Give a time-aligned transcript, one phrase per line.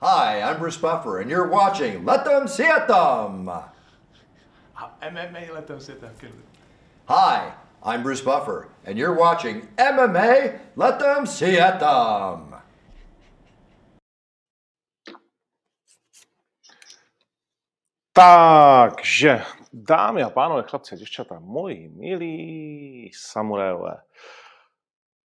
[0.00, 3.50] Hi, I'm Bruce Buffer, and you're watching Let Them See It Them.
[5.02, 6.14] MMA Let Them See It Them.
[7.06, 12.54] Hi, I'm Bruce Buffer, and you're watching MMA Let Them See It Them.
[18.12, 19.42] Takže,
[19.72, 23.96] dámy a pánové, chlapci a děvčata, moji milí samurajové.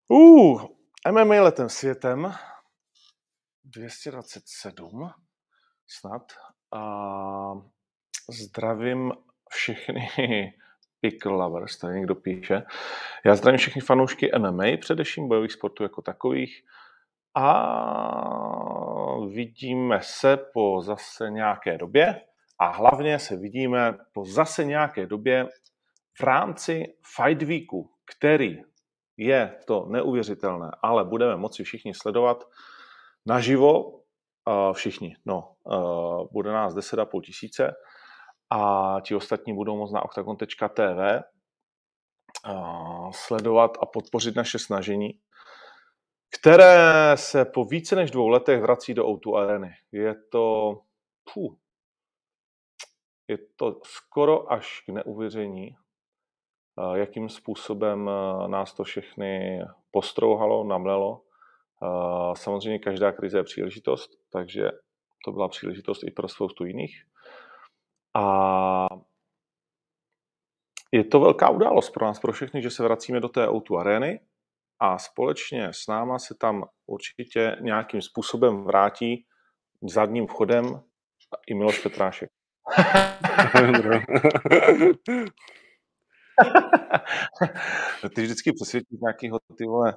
[0.09, 0.63] Uh,
[1.11, 2.35] MMA letem světem
[3.75, 5.11] 227
[5.87, 6.23] snad.
[6.75, 7.53] A
[8.31, 9.13] zdravím
[9.51, 10.09] všechny
[11.01, 12.63] pickle lovers, tady někdo píše.
[13.25, 16.65] Já zdravím všechny fanoušky MMA, především bojových sportů jako takových.
[17.35, 17.47] A
[19.29, 22.21] vidíme se po zase nějaké době
[22.59, 25.49] a hlavně se vidíme po zase nějaké době
[26.21, 28.63] v rámci Fight Weeku, který
[29.17, 32.45] je to neuvěřitelné, ale budeme moci všichni sledovat
[33.27, 34.01] naživo,
[34.73, 35.57] všichni, no,
[36.33, 37.73] bude nás 10,5 tisíce
[38.51, 41.23] a ti ostatní budou moct na octagon.tv
[43.11, 45.21] sledovat a podpořit naše snažení,
[46.39, 49.75] které se po více než dvou letech vrací do O2 Areny.
[49.93, 50.79] Je to,
[51.35, 51.55] puh,
[53.29, 55.77] je to skoro až k neuvěření,
[56.95, 58.11] jakým způsobem
[58.47, 61.23] nás to všechny postrouhalo, namlelo.
[62.35, 64.71] Samozřejmě každá krize je příležitost, takže
[65.25, 67.03] to byla příležitost i pro spoustu jiných.
[68.15, 68.87] A
[70.93, 74.21] je to velká událost pro nás, pro všechny, že se vracíme do té O2 arény
[74.81, 79.27] a společně s náma se tam určitě nějakým způsobem vrátí
[79.83, 80.83] zadním vchodem
[81.47, 82.31] i Miloš Petrášek.
[88.15, 89.95] ty vždycky přesvědčíš nějakýho ty vole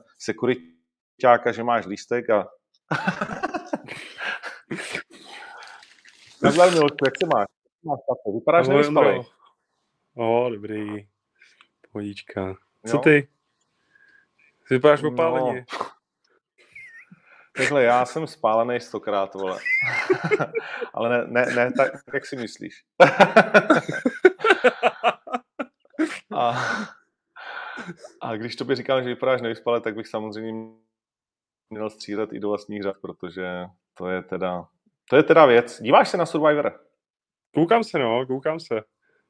[1.16, 2.48] sekuritáka, že máš lístek a...
[6.44, 7.48] Nazdar Miločku, jak se máš?
[7.84, 8.32] máš tato?
[8.32, 9.22] Vypadáš nevyspalej.
[10.16, 11.08] O, dobrý.
[11.92, 12.56] Pohodička.
[12.88, 13.02] Co jo?
[13.02, 13.28] ty?
[14.70, 15.66] Vypadáš opáleně.
[15.80, 15.86] No.
[17.58, 19.60] Takhle, já jsem spálený stokrát, vole.
[20.94, 22.84] Ale ne, ne, ne tak, jak si myslíš.
[26.36, 26.56] a,
[28.22, 30.76] a když tobě říkám, že vypadáš nevyspale, tak bych samozřejmě
[31.70, 34.68] měl střílet i do vlastních řad, protože to je teda,
[35.10, 35.82] to je teda věc.
[35.82, 36.80] Díváš se na Survivor?
[37.54, 38.82] Koukám se, no, koukám se.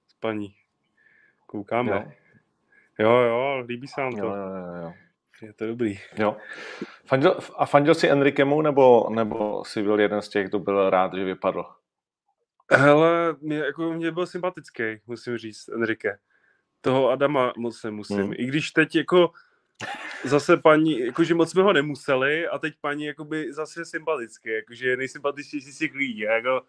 [0.07, 0.55] S paní.
[1.45, 2.15] Koukáme.
[2.99, 4.25] Jo, jo, jo líbí se nám to.
[4.25, 4.93] Jo, jo, jo.
[5.41, 5.99] Je to dobrý.
[6.17, 6.37] Jo.
[7.05, 11.13] Fandil, a fandil jsi Enrikemu, nebo, nebo jsi byl jeden z těch, kdo byl rád,
[11.13, 11.65] že vypadl?
[12.71, 16.17] Hele, mě, jako mě byl sympatický, musím říct, Enrique.
[16.81, 18.17] Toho Adama moc nemusím.
[18.17, 18.33] Hmm.
[18.33, 19.31] I když teď jako
[20.23, 24.97] zase paní, jakože moc jsme ho nemuseli a teď paní jakoby zase sympatický, jakože je
[24.97, 26.19] nejsympatičtější z těch lidí.
[26.19, 26.61] Jako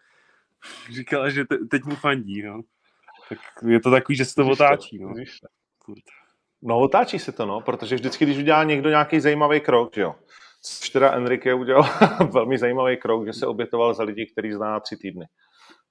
[0.90, 2.62] říkala, že te, teď mu fandí, no.
[3.28, 5.14] Tak je to takový, že se to otáčí, no.
[5.78, 6.02] Kurde.
[6.62, 10.14] No otáčí se to, no, protože vždycky, když udělá někdo nějaký zajímavý krok, že jo.
[10.62, 11.84] Což teda Enrique udělal
[12.32, 15.26] velmi zajímavý krok, že se obětoval za lidi, který zná tři týdny.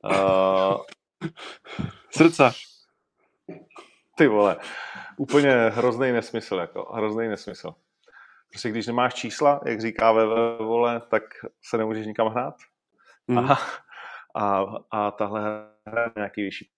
[0.03, 0.77] Uh...
[2.11, 2.51] Srdce.
[4.17, 4.57] Ty vole,
[5.17, 7.75] úplně hrozný nesmysl, jako hrozný nesmysl.
[8.49, 10.25] Prostě když nemáš čísla, jak říká ve
[10.57, 11.23] vole, tak
[11.61, 12.55] se nemůžeš nikam hrát.
[13.27, 13.37] Mm.
[13.37, 13.57] A,
[14.35, 16.69] a, a tahle hra nějaký vyšší.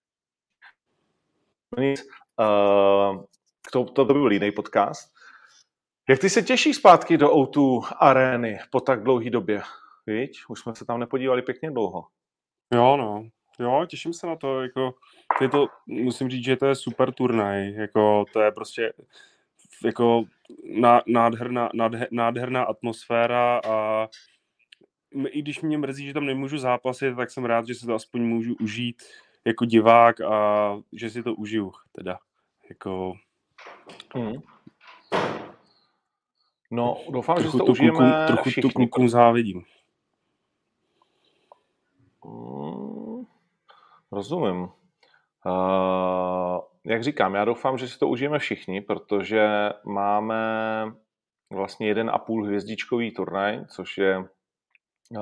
[1.77, 2.03] Nic.
[2.39, 3.23] Uh,
[3.71, 5.13] to, to byl jiný podcast.
[6.09, 9.61] Jak ty se těšíš zpátky do O2 arény po tak dlouhé době?
[10.07, 12.07] Víš, už jsme se tam nepodívali pěkně dlouho.
[12.73, 13.29] Jo, no.
[13.59, 14.93] Jo, těším se na to, jako,
[15.37, 18.93] to je to, musím říct, že to je super turnaj, jako, to je prostě,
[19.85, 20.23] jako,
[21.07, 21.69] nádherná,
[22.11, 24.07] nádherná atmosféra a
[25.27, 28.21] i když mě mrzí, že tam nemůžu zápasit, tak jsem rád, že si to aspoň
[28.21, 29.03] můžu užít
[29.45, 32.19] jako divák a že si to užiju, teda,
[32.69, 33.13] jako,
[34.15, 34.33] Hmm.
[36.71, 38.69] No, doufám, trochu že to, to užijeme klukům, Trochu všichni.
[38.69, 39.63] to klukům závidím.
[42.25, 42.66] Hmm,
[44.11, 44.67] rozumím.
[45.45, 50.43] Uh, jak říkám, já doufám, že si to užijeme všichni, protože máme
[51.53, 54.23] vlastně jeden a půl hvězdičkový turnaj, což je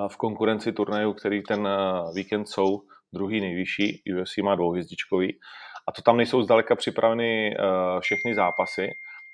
[0.08, 1.70] v konkurenci turnajů, který ten
[2.16, 2.82] víkend jsou
[3.14, 5.40] druhý nejvyšší, UFC má dvouhvězdičkový
[5.88, 7.58] a to tam nejsou zdaleka připraveny
[8.00, 8.90] všechny zápasy,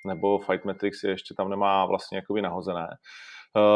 [0.08, 2.88] nebo Fight Matrix ještě tam nemá vlastně jakoby nahozené.
[2.88, 2.96] Uh,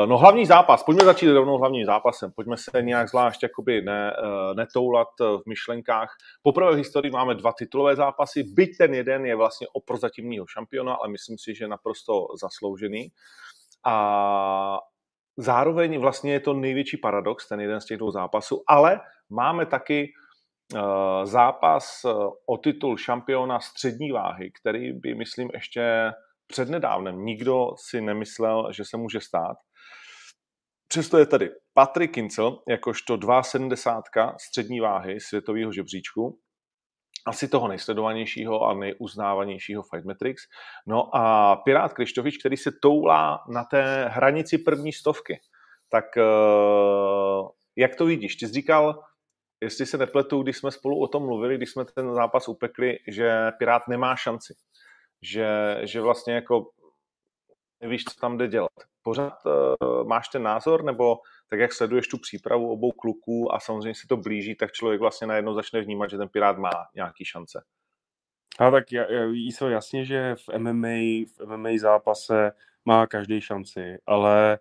[0.06, 4.56] no hlavní zápas, pojďme začít rovnou hlavním zápasem, pojďme se nějak zvlášť jakoby ne, uh,
[4.56, 6.16] netoulat v myšlenkách.
[6.42, 10.94] Poprvé v historii máme dva titulové zápasy, byť ten jeden je vlastně o prozatímního šampiona,
[10.94, 13.12] ale myslím si, že naprosto zasloužený.
[13.86, 14.80] A
[15.38, 19.00] zároveň vlastně je to největší paradox, ten jeden z těch dvou zápasů, ale
[19.30, 20.14] máme taky
[21.24, 22.06] zápas
[22.46, 26.12] o titul šampiona střední váhy, který by, myslím, ještě
[26.48, 29.58] přednedávnem nikdo si nemyslel, že se může stát.
[30.88, 36.40] Přesto je tady Patrick Kincel, jakožto 2,70 střední váhy světového žebříčku,
[37.28, 40.44] asi toho nejsledovanějšího a nejuznávanějšího Fight Matrix.
[40.88, 45.40] No a Pirát Krištovič, který se toulá na té hranici první stovky.
[45.90, 46.24] Tak eh,
[47.76, 48.36] jak to vidíš?
[48.36, 49.04] Ty jsi říkal,
[49.64, 53.52] jestli se nepletu, když jsme spolu o tom mluvili, když jsme ten zápas upekli, že
[53.60, 54.54] Pirát nemá šanci.
[55.26, 56.70] Že, že vlastně jako
[57.82, 58.72] nevíš, co tam jde dělat.
[59.02, 61.18] Pořád uh, máš ten názor, nebo
[61.50, 65.28] tak jak sleduješ tu přípravu obou kluků a samozřejmě se to blíží, tak člověk vlastně
[65.28, 67.64] najednou začne vnímat, že ten Pirát má nějaký šance.
[68.60, 68.86] A tak
[69.52, 72.52] se jasně, že v MMA, v MMA zápase
[72.86, 74.60] má každý šanci, ale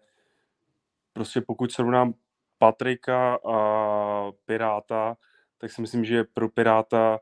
[1.12, 2.14] prostě pokud srovnám
[2.58, 3.58] Patrika a
[4.44, 5.16] Piráta,
[5.58, 7.20] tak si myslím, že pro Piráta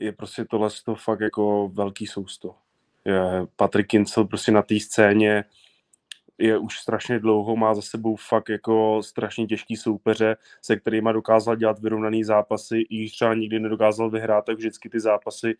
[0.00, 2.54] je prostě tohle to fakt jako velký sousto.
[3.04, 3.20] Je
[3.56, 5.44] Patrik Kincel prostě na té scéně
[6.38, 11.56] je už strašně dlouho, má za sebou fakt jako strašně těžký soupeře, se kterými dokázal
[11.56, 15.54] dělat vyrovnaný zápasy, i třeba nikdy nedokázal vyhrát, tak vždycky ty zápasy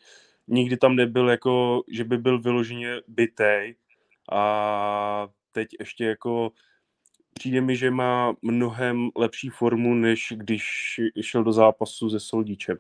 [0.49, 3.75] nikdy tam nebyl jako, že by byl vyloženě bytej
[4.33, 6.53] a teď ještě jako
[7.35, 10.65] přijde mi, že má mnohem lepší formu, než když
[11.21, 12.77] šel do zápasu se Soldíčem.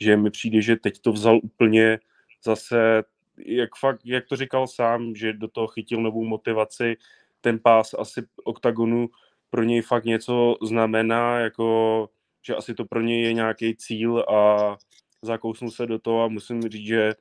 [0.00, 1.98] Že mi přijde, že teď to vzal úplně
[2.44, 3.02] zase,
[3.38, 6.96] jak, fakt, jak to říkal sám, že do toho chytil novou motivaci,
[7.40, 9.08] ten pás asi oktagonu
[9.50, 12.10] pro něj fakt něco znamená, jako,
[12.42, 14.76] že asi to pro něj je nějaký cíl a
[15.22, 17.14] zakousnul se do toho a musím říct, že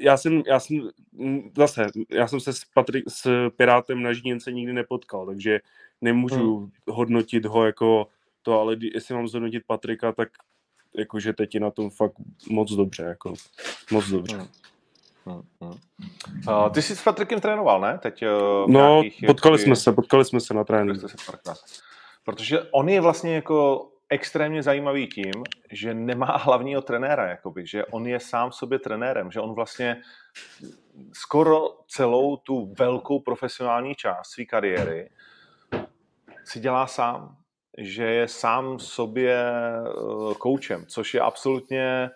[0.00, 0.90] já jsem, já jsem
[1.56, 5.60] zase, já jsem se s, Patrik, s Pirátem na Žíněnce nikdy nepotkal, takže
[6.00, 6.70] nemůžu hmm.
[6.88, 8.08] hodnotit ho jako
[8.42, 10.28] to, ale jestli mám zhodnotit Patrika, tak
[10.94, 12.14] jakože teď je na tom fakt
[12.50, 13.34] moc dobře, jako
[13.90, 14.36] moc dobře.
[14.36, 14.48] Hmm.
[15.26, 15.74] Hmm, hmm.
[16.48, 17.98] Uh, ty jsi s Patrikem trénoval, ne?
[17.98, 21.06] Teď, uh, no, nějakých, potkali jsme se, potkali jsme se na tréninku.
[22.24, 25.32] Protože on je vlastně jako extrémně zajímavý tím,
[25.72, 30.02] že nemá hlavního trenéra, jakoby, že on je sám sobě trenérem, že on vlastně
[31.12, 35.10] skoro celou tu velkou profesionální část své kariéry
[36.44, 37.36] si dělá sám,
[37.78, 39.44] že je sám sobě
[40.38, 42.10] koučem, což je absolutně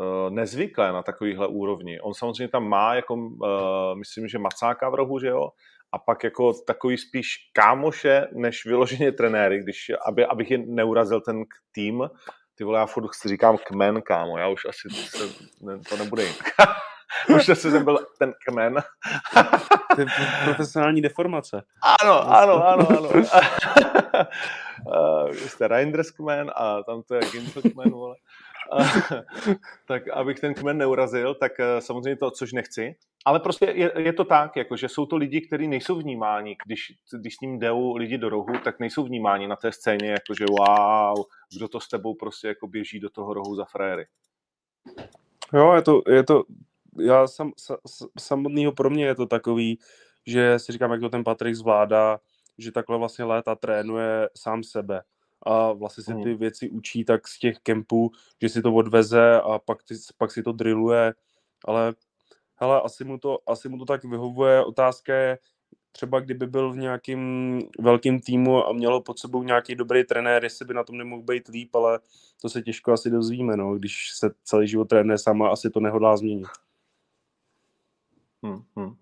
[0.00, 2.00] Eh, nezvyklé na takovýhle úrovni.
[2.00, 5.48] On samozřejmě tam má, jako, uh, myslím, že Macáka v rohu, že jo,
[5.92, 11.44] a pak jako takový spíš kámoše, než vyloženě trenéry, když, aby, abych je neurazil ten
[11.72, 12.02] tým,
[12.54, 15.18] ty vole, já furt říkám kmen, kámo, já už asi se,
[15.88, 16.46] to nebude jinak.
[17.36, 18.74] už asi jsem byl ten kmen.
[19.94, 20.06] to je
[20.44, 21.62] profesionální deformace.
[22.02, 23.08] Ano, ano, ano, ano.
[24.86, 28.16] uh, jste Reinders kmen a tam to je Ginto kmen, vole.
[29.86, 32.96] tak abych ten kmen neurazil, tak eh, samozřejmě to, což nechci.
[33.24, 36.92] Ale prostě je, je to tak, jako, že jsou to lidi, kteří nejsou vnímáni, když,
[37.20, 40.44] když s ním jdou lidi do rohu, tak nejsou vnímáni na té scéně, jako že
[40.50, 41.24] wow,
[41.56, 44.06] kdo to s tebou prostě jako běží do toho rohu za frajery.
[45.52, 46.44] Jo, je to, je to
[47.00, 47.76] já sam, sam,
[48.18, 49.78] samotného pro mě je to takový,
[50.26, 52.20] že si říkám, jak to ten Patrik zvládá,
[52.58, 55.02] že takhle vlastně léta trénuje sám sebe
[55.46, 56.22] a vlastně si hmm.
[56.22, 58.10] ty věci učí tak z těch kempů,
[58.42, 61.14] že si to odveze a pak, ty, pak si to drilluje,
[61.64, 61.94] ale
[62.56, 64.64] hele, asi mu, to, asi mu to tak vyhovuje.
[64.64, 65.38] Otázka je,
[65.92, 70.64] třeba kdyby byl v nějakým velkým týmu a mělo pod sebou nějaký dobrý trenér, jestli
[70.64, 72.00] by na tom nemohl být líp, ale
[72.42, 76.16] to se těžko asi dozvíme, no, když se celý život trénuje sama, asi to nehodlá
[76.16, 76.46] změnit.
[78.46, 78.94] Hmm, hmm.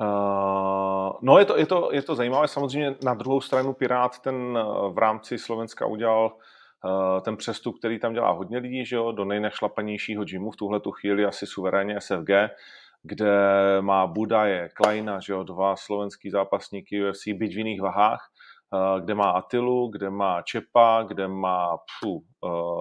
[0.00, 4.58] Uh, no je to, je, to, je to zajímavé, samozřejmě na druhou stranu Pirát ten
[4.92, 6.36] v rámci Slovenska udělal
[6.84, 10.80] uh, ten přestup, který tam dělá hodně lidí, že jo, do nejnešlapanějšího gymu v tuhle
[10.80, 12.30] tu chvíli asi suverénně SFG,
[13.02, 13.32] kde
[13.80, 18.20] má Budaje, Kleina, že jo, dva slovenský zápasníky UFC, byť v jiných vahách,
[18.74, 22.22] uh, kde má Atilu, kde má Čepa, kde má pfu,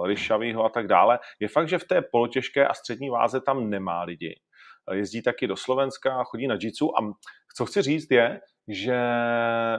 [0.05, 1.19] Ryšavýho a tak dále.
[1.39, 4.35] Je fakt, že v té polotěžké a střední váze tam nemá lidi
[4.93, 7.13] jezdí taky do Slovenska, chodí na jitsu a
[7.55, 8.97] co chci říct je, že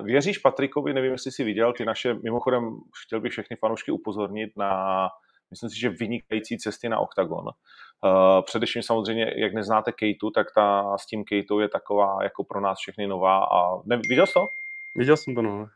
[0.03, 5.09] věříš Patrikovi, nevím, jestli jsi viděl ty naše, mimochodem chtěl bych všechny fanoušky upozornit na,
[5.51, 7.45] myslím si, že vynikající cesty na OKTAGON.
[7.45, 12.61] Uh, především samozřejmě, jak neznáte Kejtu, tak ta s tím Kejtou je taková jako pro
[12.61, 14.49] nás všechny nová a ne, viděl jsi to?
[14.95, 15.67] Viděl jsem to, no.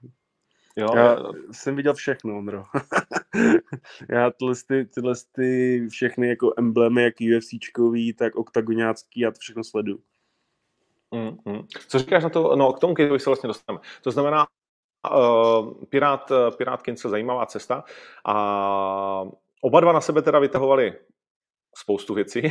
[0.76, 1.16] Jo, já
[1.52, 2.64] jsem viděl všechno, Ondro.
[4.08, 9.64] já tyhle, ty, tyhle ty všechny jako emblémy, jak UFCčkový, tak oktagoniácký, já to všechno
[9.64, 10.02] sleduju.
[11.10, 11.66] Mm, mm.
[11.88, 12.56] Co říkáš na to?
[12.56, 13.84] No, k tomu Kinsovi se vlastně dostaneme.
[14.02, 14.46] To znamená,
[15.16, 17.84] uh, Pirát, Pirát Kince, zajímavá cesta.
[18.24, 19.24] A
[19.60, 20.94] oba dva na sebe teda vytahovali
[21.76, 22.42] spoustu věcí,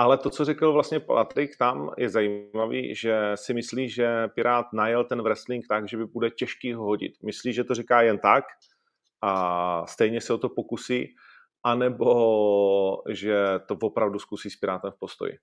[0.00, 5.04] ale to, co řekl vlastně Patrik tam, je zajímavý, že si myslí, že Pirát najel
[5.04, 7.12] ten wrestling tak, že by bude těžký ho hodit.
[7.22, 8.44] Myslí, že to říká jen tak
[9.22, 11.14] a stejně se o to pokusí,
[11.62, 15.38] anebo že to opravdu zkusí s Pirátem v postoji.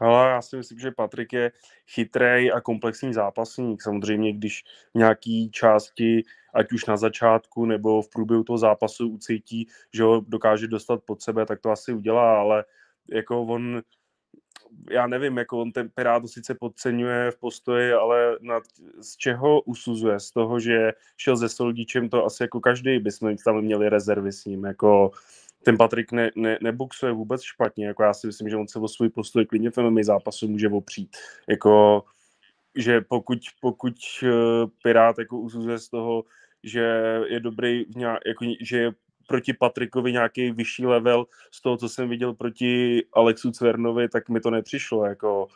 [0.00, 1.52] Ale já si myslím, že Patrik je
[1.94, 3.82] chytrý a komplexní zápasník.
[3.82, 6.22] Samozřejmě, když v nějaký části,
[6.54, 11.22] ať už na začátku nebo v průběhu toho zápasu ucítí, že ho dokáže dostat pod
[11.22, 12.64] sebe, tak to asi udělá, ale
[13.10, 13.82] jako on,
[14.90, 18.62] já nevím, jako on ten Pirát sice podceňuje v postoji, ale nad,
[19.00, 20.20] z čeho usuzuje?
[20.20, 24.44] Z toho, že šel se Soldičem, to asi jako každý bychom tam měli rezervy s
[24.44, 25.10] ním, jako
[25.62, 28.88] ten Patrik ne, ne, neboxuje vůbec špatně, jako já si myslím, že on se o
[28.88, 31.16] svůj postoj klidně v MMA zápasu může opřít,
[31.48, 32.04] jako
[32.76, 34.30] že pokud, pokud uh,
[34.82, 36.24] Pirát jako usuzuje z toho,
[36.62, 36.80] že
[37.28, 38.92] je dobrý, v nějak, jako, že je
[39.26, 44.40] proti Patrikovi nějaký vyšší level z toho, co jsem viděl proti Alexu Cvernovi, tak mi
[44.40, 45.48] to nepřišlo, jako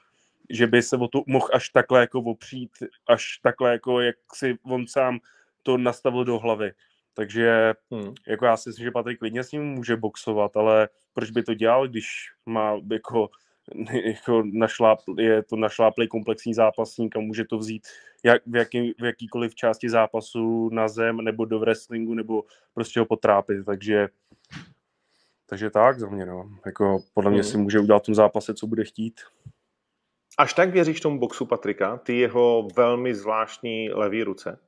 [0.50, 2.70] že by se o to mohl až takhle jako opřít,
[3.06, 5.18] až takhle jako, jak si on sám
[5.62, 6.72] to nastavil do hlavy.
[7.14, 8.14] Takže hmm.
[8.28, 11.54] jako já si myslím, že Patrik klidně s ním může boxovat, ale proč by to
[11.54, 12.06] dělal, když
[12.46, 13.30] má jako,
[14.04, 17.86] jako našláp, je to našláplý komplexní zápasník a může to vzít
[18.24, 23.06] jak, v, jaký, v jakýkoliv části zápasu na zem nebo do wrestlingu nebo prostě ho
[23.06, 24.08] potrápit, takže
[25.46, 26.50] takže tak za mě, no.
[26.66, 27.50] Jako podle mě hmm.
[27.50, 29.20] si může udělat v tom zápase, co bude chtít.
[30.38, 34.58] Až tak věříš tomu boxu Patrika, ty jeho velmi zvláštní levý ruce?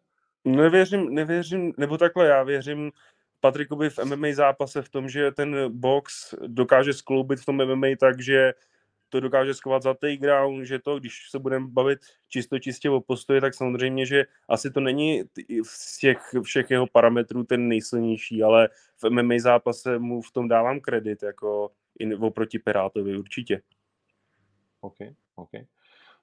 [0.45, 2.93] Nevěřím, nevěřím, nebo takhle, já věřím
[3.41, 8.23] Patrikovi v MMA zápase v tom, že ten box dokáže skloubit v tom MMA tak,
[8.23, 8.53] že
[9.13, 13.41] to dokáže schovat za takedown, že to, když se budeme bavit čisto čistě o postoji,
[13.41, 15.23] tak samozřejmě, že asi to není
[15.63, 18.69] z těch všech jeho parametrů ten nejsilnější, ale
[19.03, 23.63] v MMA zápase mu v tom dávám kredit, jako i oproti Pirátovi určitě.
[24.81, 24.97] OK,
[25.37, 25.51] OK.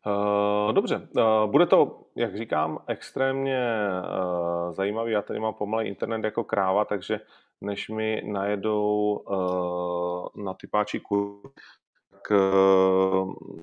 [0.05, 3.69] Uh, dobře, uh, bude to, jak říkám, extrémně
[4.01, 5.12] uh, zajímavý.
[5.12, 7.19] Já tady mám pomalý internet jako kráva, takže
[7.62, 11.51] než mi najedou uh, na typáčí kur,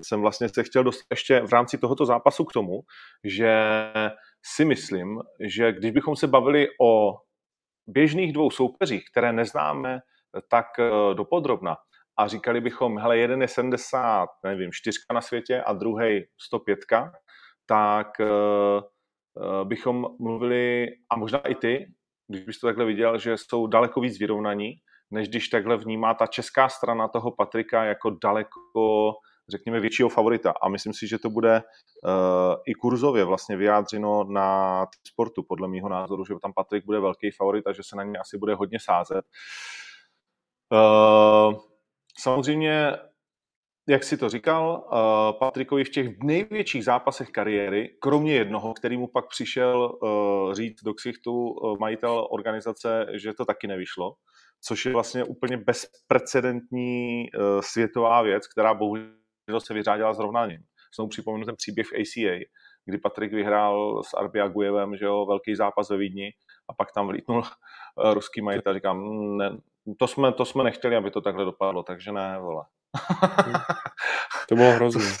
[0.01, 2.81] jsem vlastně se chtěl dostat ještě v rámci tohoto zápasu k tomu,
[3.23, 3.53] že
[4.45, 7.13] si myslím, že když bychom se bavili o
[7.87, 9.99] běžných dvou soupeřích, které neznáme
[10.49, 11.75] tak uh, dopodrobna,
[12.19, 16.79] a říkali bychom, hele, jeden je 70, nevím, 4 na světě a druhý 105,
[17.65, 21.85] tak uh, bychom mluvili, a možná i ty,
[22.27, 24.73] když bys to takhle viděl, že jsou daleko víc vyrovnaní,
[25.11, 29.13] než když takhle vnímá ta česká strana toho Patrika jako daleko,
[29.49, 30.53] řekněme, většího favorita.
[30.61, 35.89] A myslím si, že to bude uh, i kurzově vlastně vyjádřeno na sportu, podle mého
[35.89, 38.79] názoru, že tam Patrik bude velký favorit a že se na ně asi bude hodně
[38.81, 39.25] sázet.
[40.71, 41.59] Uh,
[42.19, 42.91] Samozřejmě,
[43.89, 49.07] jak si to říkal, uh, Patrikovi v těch největších zápasech kariéry, kromě jednoho, který mu
[49.07, 54.13] pak přišel uh, říct do ksichtu uh, majitel organizace, že to taky nevyšlo,
[54.61, 60.63] což je vlastně úplně bezprecedentní uh, světová věc, která bohužel se vyřádila zrovna ním.
[60.95, 62.45] Znovu připomenu ten příběh v ACA,
[62.85, 66.33] kdy Patrik vyhrál s Arbiagujevem, že jo, velký zápas ve Vídni
[66.69, 68.73] a pak tam vlítnul uh, ruský majitel.
[68.73, 69.57] Říkám, mm, ne,
[69.97, 72.63] to jsme, to jsme nechtěli, aby to takhle dopadlo, takže ne, vole.
[74.49, 75.11] to bylo hrozné.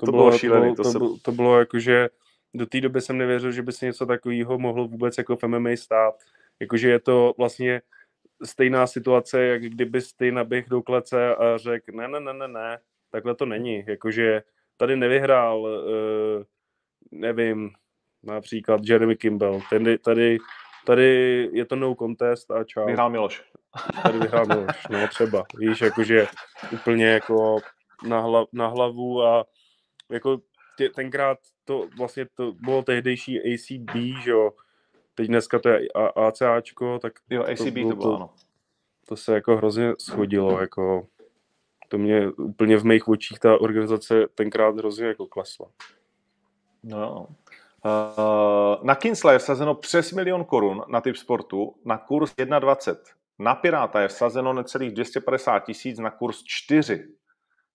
[0.00, 0.74] To, to bylo, bylo šílený.
[0.74, 2.08] To, to, bylo, to, to bylo jako, že
[2.54, 5.70] do té doby jsem nevěřil, že by se něco takového mohlo vůbec jako v MMA
[5.74, 6.14] stát.
[6.60, 7.82] Jakože je to vlastně
[8.44, 12.78] stejná situace, jak kdyby ty naběh do klece a řekl, ne, ne, ne, ne, ne,
[13.10, 13.84] takhle to není.
[13.86, 14.42] Jakože
[14.76, 16.44] tady nevyhrál, uh,
[17.10, 17.70] nevím,
[18.22, 19.60] například Jeremy Kimball.
[19.70, 20.38] Tady, tady,
[20.86, 22.86] tady je to no contest a čau.
[22.86, 23.50] Vyhrál Miloš
[24.02, 26.26] tady vyhrál Miloš, no třeba, víš, jakože
[26.72, 27.60] úplně jako
[28.08, 29.44] na, hla, na hlavu a
[30.10, 30.40] jako
[30.76, 34.50] tě, tenkrát to vlastně to bylo tehdejší ACB, že jo,
[35.14, 38.30] teď dneska to je ACAčko, tak jo, ACB to, bylo, to bylo, ano.
[39.08, 41.06] To se jako hrozně schodilo, jako
[41.88, 45.66] to mě úplně v mých očích ta organizace tenkrát hrozně jako klesla.
[46.82, 47.26] No.
[47.84, 52.96] Uh, na Kinsle je vsazeno přes milion korun na typ sportu na kurz 1,20.
[53.38, 56.94] Na Piráta je vsazeno necelých 250 tisíc na kurz 4.
[56.94, 57.02] Uh,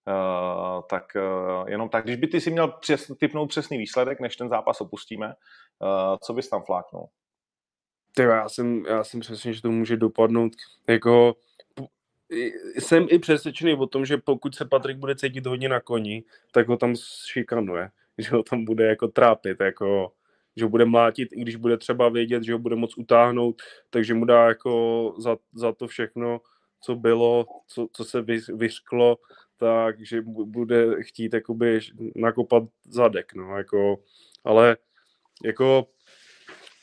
[0.08, 4.36] eh, tak uh, jenom tak, když by ty si měl přes, typnout přesný výsledek, než
[4.36, 7.08] ten zápas opustíme, uh, co bys tam fláknul?
[8.18, 10.52] Ty, já jsem, já jsem přesně, že to může dopadnout
[10.88, 11.36] jako
[12.80, 16.68] jsem i přesvědčený o tom, že pokud se Patrik bude cítit hodně na koni, tak
[16.68, 16.96] ho tam
[17.26, 20.12] šikanuje, že ho tam bude jako trápit, jako
[20.58, 24.14] že ho bude mlátit, i když bude třeba vědět, že ho bude moc utáhnout, takže
[24.14, 26.42] mu dá jako za, za to všechno,
[26.82, 29.18] co bylo, co, co se vy, vyřklo,
[29.58, 31.80] takže bude chtít jakoby
[32.16, 33.98] nakopat zadek, no, jako,
[34.44, 34.78] ale
[35.44, 35.88] jako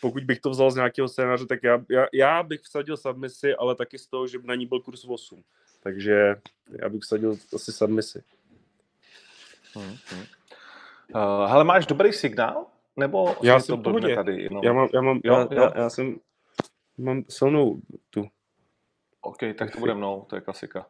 [0.03, 3.75] pokud bych to vzal z nějakého scénáře, tak já, já, já bych vsadil submisi, ale
[3.75, 5.43] taky z toho, že by na ní byl kurz 8.
[5.83, 6.37] Takže
[6.83, 8.23] já bych vsadil asi submisi.
[9.75, 10.25] Hmm, hmm.
[11.15, 12.67] Uh, hele, máš dobrý signál?
[12.97, 14.49] Nebo já jsem to tady?
[14.51, 14.61] No.
[14.65, 15.49] Já mám, já mám, jo, já, jo.
[15.51, 16.17] Já, já, jsem,
[16.99, 17.81] mám silnou
[18.11, 18.29] tu.
[19.21, 20.87] OK, tak to bude mnou, to je klasika.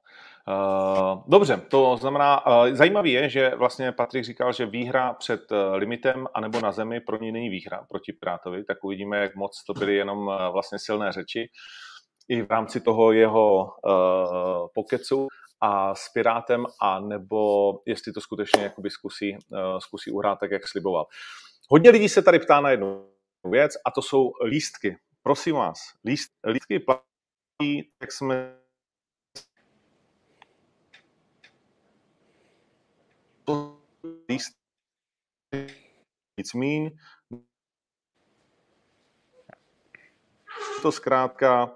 [0.48, 5.58] Uh, dobře, to znamená, uh, zajímavý je, že vlastně Patrik říkal, že výhra před uh,
[5.74, 9.72] limitem anebo na zemi pro ní není výhra proti Pirátovi, tak uvidíme, jak moc to
[9.72, 11.50] byly jenom vlastně silné řeči
[12.28, 15.28] i v rámci toho jeho uh, pokecu
[15.60, 20.68] a s Pirátem, a nebo jestli to skutečně jakoby zkusí, uh, zkusí uhrát tak, jak
[20.68, 21.06] sliboval.
[21.70, 23.06] Hodně lidí se tady ptá na jednu
[23.44, 24.96] věc a to jsou lístky.
[25.22, 28.61] Prosím vás, líst, lístky platí, tak jsme
[36.38, 36.90] nic míň.
[40.82, 41.70] To zkrátka,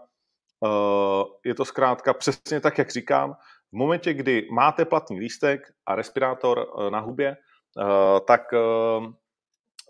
[0.65, 3.35] eh, je to zkrátka přesně tak, jak říkám.
[3.73, 8.43] V momentě, kdy máte platný lístek a respirátor eh, na hubě, eh, tak,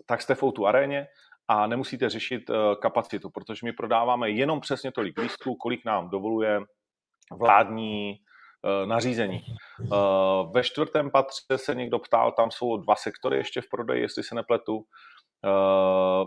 [0.05, 1.07] tak jste v o aréně
[1.47, 6.59] a nemusíte řešit kapacitu, protože my prodáváme jenom přesně tolik lístků, kolik nám dovoluje
[7.31, 8.19] vládní
[8.85, 9.43] nařízení.
[9.45, 9.87] Eh,
[10.51, 14.35] ve čtvrtém patře se někdo ptal, tam jsou dva sektory ještě v prodeji, jestli se
[14.35, 14.85] nepletu.
[15.45, 16.25] Eh,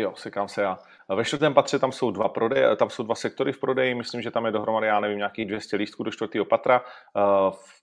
[0.00, 0.78] jo, sekám se já.
[1.08, 4.30] Ve čtvrtém patře tam jsou dva prodeje, tam jsou dva sektory v prodeji, myslím, že
[4.30, 6.84] tam je dohromady, já nevím, nějakých 200 lístků do čtvrtého patra.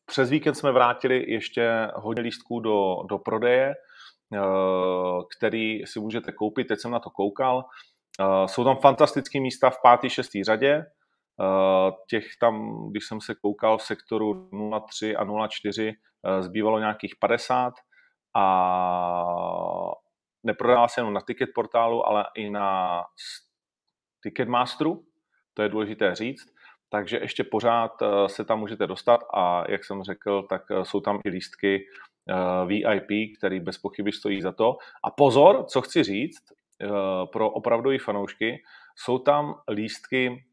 [0.05, 3.73] Přes víkend jsme vrátili ještě hodně lístků do, do prodeje,
[5.37, 7.65] který si můžete koupit, teď jsem na to koukal.
[8.45, 11.00] Jsou tam fantastické místa v pátý, šestý řadě, Eh,
[12.09, 15.93] těch tam, když jsem se koukal v sektoru 0,3 a 0,4,
[16.25, 17.73] eh, zbývalo nějakých 50
[18.35, 19.91] a
[20.43, 23.01] neprodává se jenom na ticket portálu, ale i na
[24.23, 25.03] Ticketmasteru,
[25.53, 26.53] to je důležité říct,
[26.89, 31.19] takže ještě pořád eh, se tam můžete dostat a jak jsem řekl, tak jsou tam
[31.25, 31.85] i lístky
[32.65, 34.77] VIP, který bez pochyby stojí za to.
[35.03, 36.43] A pozor, co chci říct,
[37.31, 38.63] pro opravdové fanoušky,
[38.95, 40.50] jsou tam lístky eh,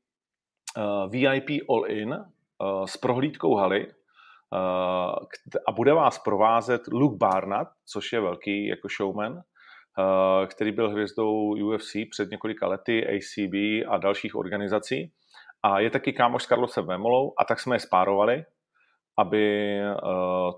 [1.08, 3.92] VIP All-In uh, s prohlídkou haly uh,
[5.68, 9.40] a bude vás provázet Luke Barnett, což je velký jako showman,
[10.46, 13.54] který byl hvězdou UFC před několika lety, ACB
[13.88, 15.12] a dalších organizací.
[15.62, 18.44] A je taky kámoš s Carlosem Vemolou a tak jsme je spárovali
[19.18, 19.74] aby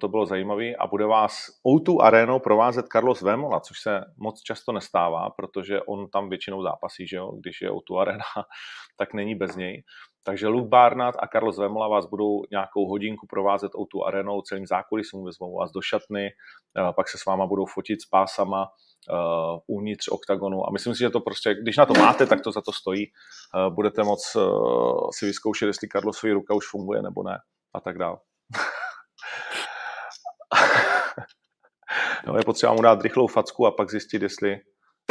[0.01, 4.73] to bylo zajímavé a bude vás O2 arénou provázet Carlos Vemola, což se moc často
[4.73, 7.33] nestává, protože on tam většinou zápasí, že jo?
[7.41, 8.25] když je O2 arena,
[8.97, 9.83] tak není bez něj.
[10.23, 15.25] Takže Luke Barnard a Carlos Vemola vás budou nějakou hodinku provázet O2 arenou, celým zákulisem,
[15.25, 16.31] vezmou vás do šatny,
[16.79, 20.99] uh, pak se s váma budou fotit s pásama, uh, uvnitř oktagonu a myslím si,
[20.99, 23.07] že to prostě, když na to máte, tak to za to stojí.
[23.07, 27.39] Uh, budete moc uh, si vyzkoušet, jestli Carlosový ruka už funguje nebo ne
[27.75, 28.17] a tak dále.
[32.27, 34.61] no, je potřeba mu dát rychlou facku a pak zjistit, jestli...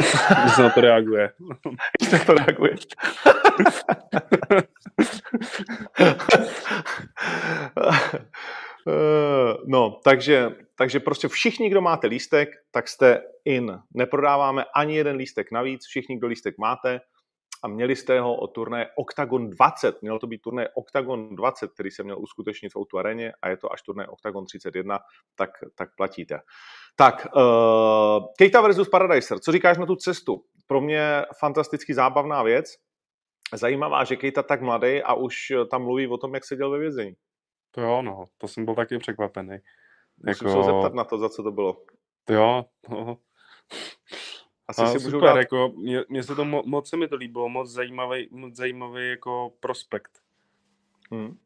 [0.44, 1.30] jestli na to reaguje.
[2.00, 2.76] jestli na to reaguje.
[9.66, 13.78] no, takže, takže prostě všichni, kdo máte lístek, tak jste in.
[13.94, 17.00] Neprodáváme ani jeden lístek navíc, všichni, kdo lístek máte,
[17.62, 20.02] a měli jste ho o turné Octagon 20.
[20.02, 23.56] Měl to být turné Octagon 20, který se měl uskutečnit v Outu areně a je
[23.56, 24.98] to až turné Octagon 31,
[25.34, 26.40] tak, tak platíte.
[26.96, 30.44] Tak, uh, Keita versus Paradiser, co říkáš na tu cestu?
[30.66, 32.66] Pro mě fantasticky zábavná věc.
[33.54, 37.16] Zajímavá, že Keita tak mladý a už tam mluví o tom, jak seděl ve vězení.
[37.70, 39.58] To jo, no, to jsem byl taky překvapený.
[40.26, 40.62] Musím jako...
[40.62, 41.76] se zeptat na to, za co to bylo.
[42.24, 43.16] To jo, no.
[44.70, 45.36] Asi a si super, dát...
[45.36, 49.08] jako, mě, mě se to mo, moc se mi to líbilo, moc zajímavý, moc zajímavý
[49.08, 50.10] jako prospekt.
[51.10, 51.38] Hmm.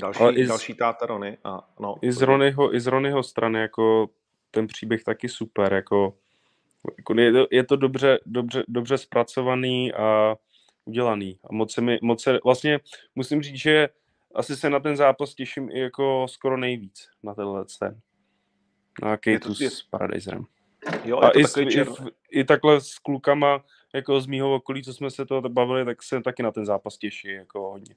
[0.00, 1.38] Další, Ale i z, další táta Rony.
[1.44, 4.10] A, no, i, z Ronyho, I z Ronyho strany jako
[4.50, 6.14] ten příběh taky super, jako,
[6.98, 10.36] jako je, to, je to dobře, dobře, dobře zpracovaný a
[10.84, 11.38] udělaný.
[11.44, 12.80] A moc se mi, moc se, vlastně
[13.14, 13.88] musím říct, že
[14.34, 18.00] asi se na ten zápas těším i jako skoro nejvíc na tenhle ten.
[19.02, 20.44] Na Kejtu s Paradiserem.
[21.04, 21.86] Jo, a i, čer...
[22.30, 26.02] i, i takhle s klukama, jako z mýho okolí, co jsme se to bavili, tak
[26.02, 27.94] se taky na ten zápas těší jako hodně.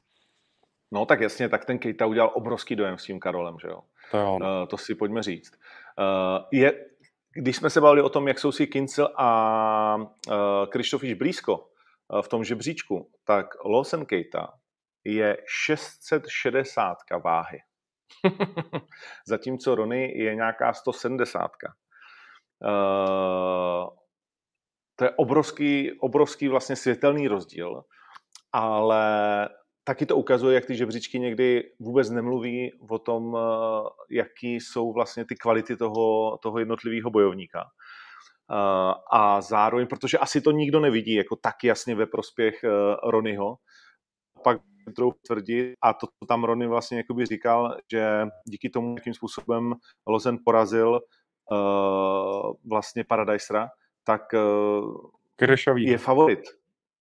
[0.92, 3.82] No tak jasně, tak ten Kejta udělal obrovský dojem s tím Karolem, že jo?
[4.12, 4.62] To, jo, no.
[4.62, 5.54] uh, to si pojďme říct.
[6.00, 6.86] Uh, je,
[7.34, 10.36] když jsme se bavili o tom, jak jsou si Kincel a uh,
[10.70, 14.54] Krištofiš blízko uh, v tom žebříčku, tak Lawson Keita
[15.04, 17.60] je 660 váhy.
[19.28, 21.52] Zatímco Rony je nějaká 170.
[22.62, 23.89] Uh,
[24.95, 27.84] to je obrovský, obrovský vlastně světelný rozdíl,
[28.52, 29.50] ale
[29.84, 33.39] taky to ukazuje, jak ty žebříčky někdy vůbec nemluví o tom, uh,
[34.12, 37.63] jaký jsou vlastně ty kvality toho, toho jednotlivého bojovníka.
[38.52, 42.63] Uh, a zároveň, protože asi to nikdo nevidí jako tak jasně ve prospěch
[43.04, 43.56] Ronyho,
[44.43, 44.62] pak
[44.95, 49.74] trochu tvrdit a to, co tam Rony vlastně říkal, že díky tomu, jakým způsobem
[50.08, 51.00] Lozen porazil
[51.52, 53.70] uh, vlastně Paradisera,
[54.04, 56.40] tak uh, je favorit.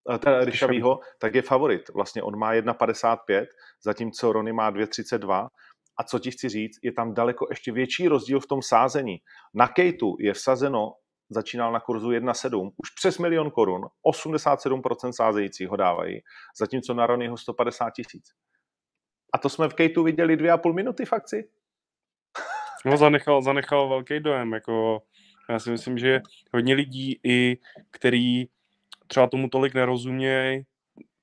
[0.04, 1.88] Uh, teda Ryšavýho, tak je favorit.
[1.94, 3.46] Vlastně on má 1,55,
[3.82, 5.48] zatímco Rony má 2,32
[5.96, 9.18] a co ti chci říct, je tam daleko ještě větší rozdíl v tom sázení.
[9.54, 10.92] Na Kejtu je vsazeno
[11.30, 16.20] začínal na kurzu 1,7, už přes milion korun, 87% sázející ho dávají,
[16.58, 18.24] zatímco na Ronnyho 150 tisíc.
[19.32, 21.48] A to jsme v Kejtu viděli dvě a půl minuty v akci.
[22.84, 25.02] No zanechal, zanechal velký dojem, jako
[25.48, 26.20] já si myslím, že
[26.54, 27.58] hodně lidí i,
[27.90, 28.44] který
[29.06, 30.62] třeba tomu tolik nerozumějí,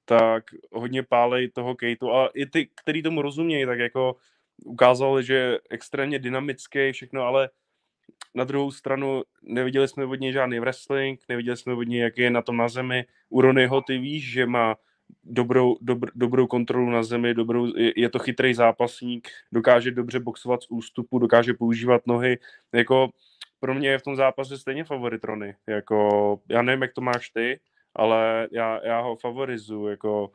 [0.05, 4.15] tak hodně pálej toho Kejtu a i ty, který tomu rozumějí, tak jako
[4.65, 7.49] ukázali, že je extrémně dynamický všechno, ale
[8.35, 12.29] na druhou stranu neviděli jsme od něj žádný wrestling, neviděli jsme od něj, jak je
[12.29, 13.05] na tom na zemi.
[13.29, 14.75] U Ronyho ty víš, že má
[15.23, 20.63] dobrou, dobr, dobrou kontrolu na zemi, dobrou, je, je to chytrý zápasník, dokáže dobře boxovat
[20.63, 22.37] z ústupu, dokáže používat nohy.
[22.73, 23.09] Jako
[23.59, 25.55] pro mě je v tom zápase stejně favorit Rony.
[25.67, 27.59] Jako, já nevím, jak to máš ty,
[27.95, 29.87] ale já, já ho favorizuju.
[29.87, 30.31] Jako,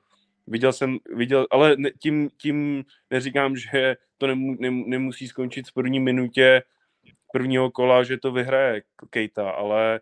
[0.47, 5.75] viděl jsem, viděl, ale ne, tím, tím neříkám, že to nemu, nem, nemusí skončit v
[5.75, 6.63] první minutě
[7.33, 10.01] prvního kola, že to vyhraje Kejta, ale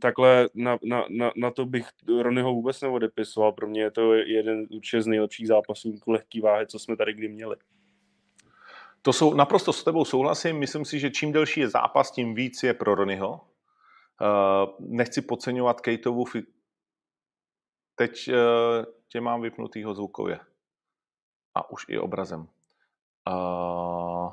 [0.00, 1.88] takhle na, na, na, na to bych
[2.22, 3.52] Ronyho vůbec neodepisoval.
[3.52, 7.28] Pro mě je to jeden určitě z nejlepších zápasníků lehký váhy, co jsme tady kdy
[7.28, 7.56] měli.
[9.02, 10.58] To jsou naprosto s tebou souhlasím.
[10.58, 13.30] Myslím si, že čím delší je zápas, tím víc je pro Ronyho.
[13.30, 16.42] Uh, nechci podceňovat Kejtovu fi...
[17.94, 18.34] Teď uh,
[19.08, 20.40] tě mám vypnutýho zvukově.
[21.54, 22.48] A už i obrazem.
[23.28, 24.32] Uh,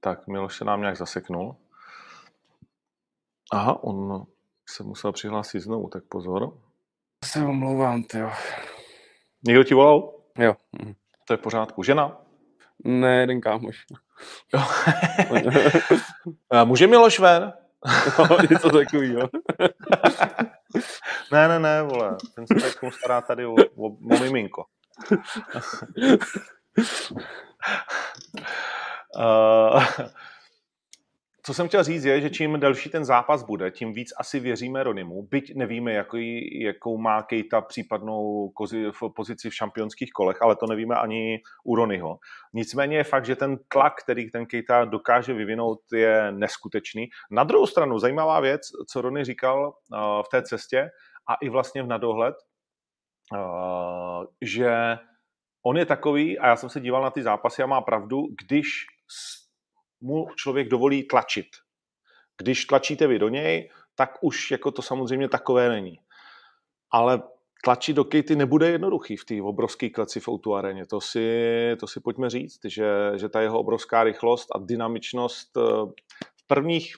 [0.00, 1.56] tak Miloš se nám nějak zaseknul.
[3.52, 4.26] Aha, on
[4.68, 6.58] se musel přihlásit znovu, tak pozor.
[7.24, 8.30] Se omlouvám, jo.
[9.46, 10.12] Někdo ti volal?
[10.38, 10.54] Jo.
[10.82, 10.94] Mhm.
[11.26, 11.82] To je v pořádku.
[11.82, 12.20] Žena?
[12.84, 13.86] Ne, jeden kámoš.
[16.64, 17.52] Může Miloš ven?
[18.18, 19.28] no, něco takového.
[21.32, 22.16] ne, ne, ne, vole.
[22.34, 24.64] Ten se teď stará tady o, o, o miminko.
[29.16, 29.84] Uh,
[31.44, 34.82] co jsem chtěl říct je, že čím delší ten zápas bude, tím víc asi věříme
[34.82, 40.56] Ronimu, byť nevíme, jaký, jakou má Kejta případnou kozi, v pozici v šampionských kolech, ale
[40.56, 42.18] to nevíme ani u Ronyho.
[42.52, 47.08] Nicméně je fakt, že ten tlak, který ten Kejta dokáže vyvinout, je neskutečný.
[47.30, 50.90] Na druhou stranu, zajímavá věc, co Rony říkal uh, v té cestě
[51.28, 52.34] a i vlastně v nadohled,
[53.32, 54.98] uh, že
[55.66, 58.66] on je takový, a já jsem se díval na ty zápasy a má pravdu, když
[60.02, 61.46] mu člověk dovolí tlačit.
[62.38, 65.98] Když tlačíte vy do něj, tak už jako to samozřejmě takové není.
[66.90, 67.22] Ale
[67.64, 70.86] tlačit do Katy nebude jednoduchý v té obrovské kleci v Outu areně.
[70.86, 75.60] To si, to si pojďme říct, že, že ta jeho obrovská rychlost a dynamičnost eh,
[76.36, 76.96] v prvních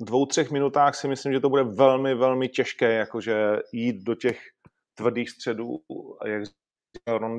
[0.00, 4.40] dvou, třech minutách si myslím, že to bude velmi, velmi těžké, jakože jít do těch
[4.94, 5.76] tvrdých středů,
[6.26, 6.42] jak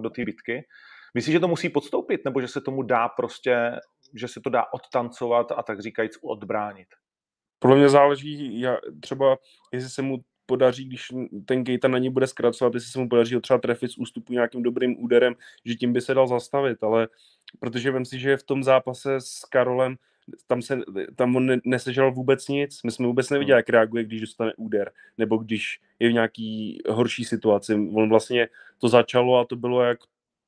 [0.01, 0.63] do té bitky.
[1.13, 3.71] Myslíš, že to musí podstoupit, nebo že se tomu dá prostě,
[4.13, 6.87] že se to dá odtancovat a tak říkajíc odbránit?
[7.59, 9.37] Podle mě záleží, já, třeba
[9.71, 11.07] jestli se mu podaří, když
[11.45, 14.33] ten Gejta na ní bude zkracovat, jestli se mu podaří ho třeba trefit z ústupu
[14.33, 17.07] nějakým dobrým úderem, že tím by se dal zastavit, ale
[17.59, 19.97] protože vím si, že v tom zápase s Karolem
[20.47, 20.79] tam, se,
[21.15, 22.83] tam on nesežal vůbec nic.
[22.83, 23.59] My jsme vůbec neviděli, hmm.
[23.59, 27.73] jak reaguje, když dostane úder, nebo když je v nějaký horší situaci.
[27.73, 29.99] On vlastně to začalo a to bylo jak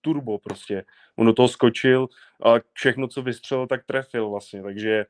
[0.01, 0.83] turbo prostě.
[1.15, 2.07] On do toho skočil
[2.45, 5.05] a všechno, co vystřelil, tak trefil vlastně, takže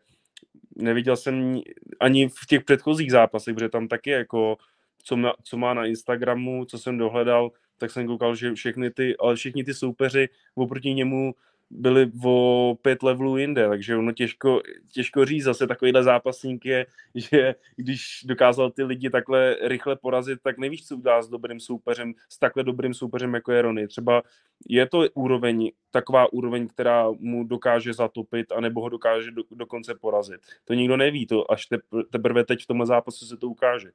[0.75, 1.61] neviděl jsem
[1.99, 4.57] ani v těch předchozích zápasech, protože tam taky jako,
[5.03, 9.17] co má, co má na Instagramu, co jsem dohledal, tak jsem koukal, že všechny ty,
[9.17, 11.33] ale všichni ty soupeři oproti němu
[11.75, 14.61] byli o pět levelů jinde, takže ono těžko,
[14.93, 20.57] těžko říct, zase takovýhle zápasník je, že když dokázal ty lidi takhle rychle porazit, tak
[20.57, 23.87] nevíš, co udělá s dobrým soupeřem, s takhle dobrým soupeřem, jako je Rony.
[23.87, 24.23] Třeba
[24.69, 30.41] je to úroveň, taková úroveň, která mu dokáže zatopit, anebo ho dokáže do, dokonce porazit.
[30.65, 31.67] To nikdo neví, to až
[32.11, 33.91] teprve teď v tomhle zápasu se to ukáže.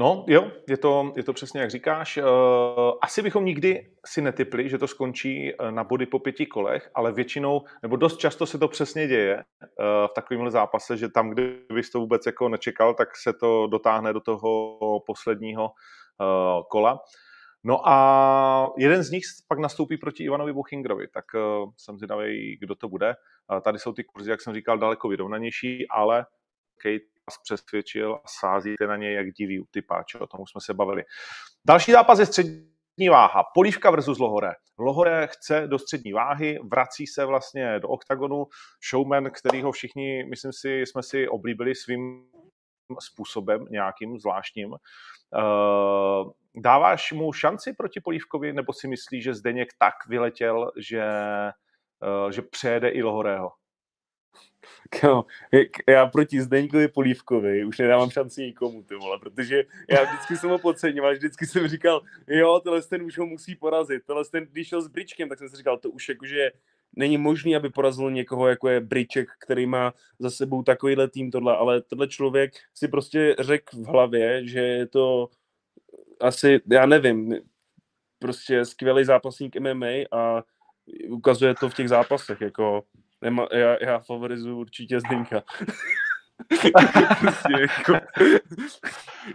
[0.00, 2.16] No jo, je to, je to přesně jak říkáš.
[2.16, 2.24] Uh,
[3.02, 7.12] asi bychom nikdy si netypli, že to skončí eh, na body po pěti kolech, ale
[7.12, 9.42] většinou, nebo dost často se to přesně děje uh,
[10.06, 14.12] v takovémhle zápase, že tam, kde bys to vůbec jako nečekal, tak se to dotáhne
[14.12, 15.70] do toho posledního
[16.70, 17.00] kola.
[17.64, 21.24] No a jeden z nich pak nastoupí proti Ivanovi Buchingrovi, tak
[21.76, 23.14] jsem zvědavý, kdo to bude.
[23.62, 26.26] Tady jsou ty kurzy, jak jsem říkal, daleko vyrovnanější, ale
[26.82, 30.74] Kate vás přesvědčil a sázíte na něj jak diví typáče, o tom už jsme se
[30.74, 31.04] bavili.
[31.66, 33.44] Další zápas je střední váha.
[33.54, 34.52] Polívka versus Lohore.
[34.78, 38.46] Lohore chce do střední váhy, vrací se vlastně do oktagonu.
[38.90, 42.30] Showman, kterýho všichni, myslím si, jsme si oblíbili svým
[43.00, 44.70] způsobem, nějakým zvláštním.
[44.70, 51.04] Uh, dáváš mu šanci proti Polívkovi, nebo si myslíš, že Zdeněk tak vyletěl, že,
[52.24, 53.50] uh, že přejede i Lohorého?
[55.02, 55.24] Jo,
[55.88, 60.58] já proti Zdeňkovi Polívkovi už nedávám šanci nikomu, ty vole, protože já vždycky jsem ho
[60.58, 64.82] podceňoval, vždycky jsem říkal, jo, tenhle ten už ho musí porazit, tenhle ten, když šel
[64.82, 66.50] s Bričkem, tak jsem si říkal, to už jakože
[66.96, 71.56] není možný, aby porazil někoho, jako je Briček, který má za sebou takovýhle tým tohle,
[71.56, 75.28] ale tenhle člověk si prostě řekl v hlavě, že je to
[76.20, 77.34] asi, já nevím,
[78.18, 80.42] prostě skvělý zápasník MMA a
[81.08, 82.84] ukazuje to v těch zápasech, jako
[83.22, 85.42] Nema, já, já favorizuju určitě Zdenka.
[87.20, 87.92] prostě jako,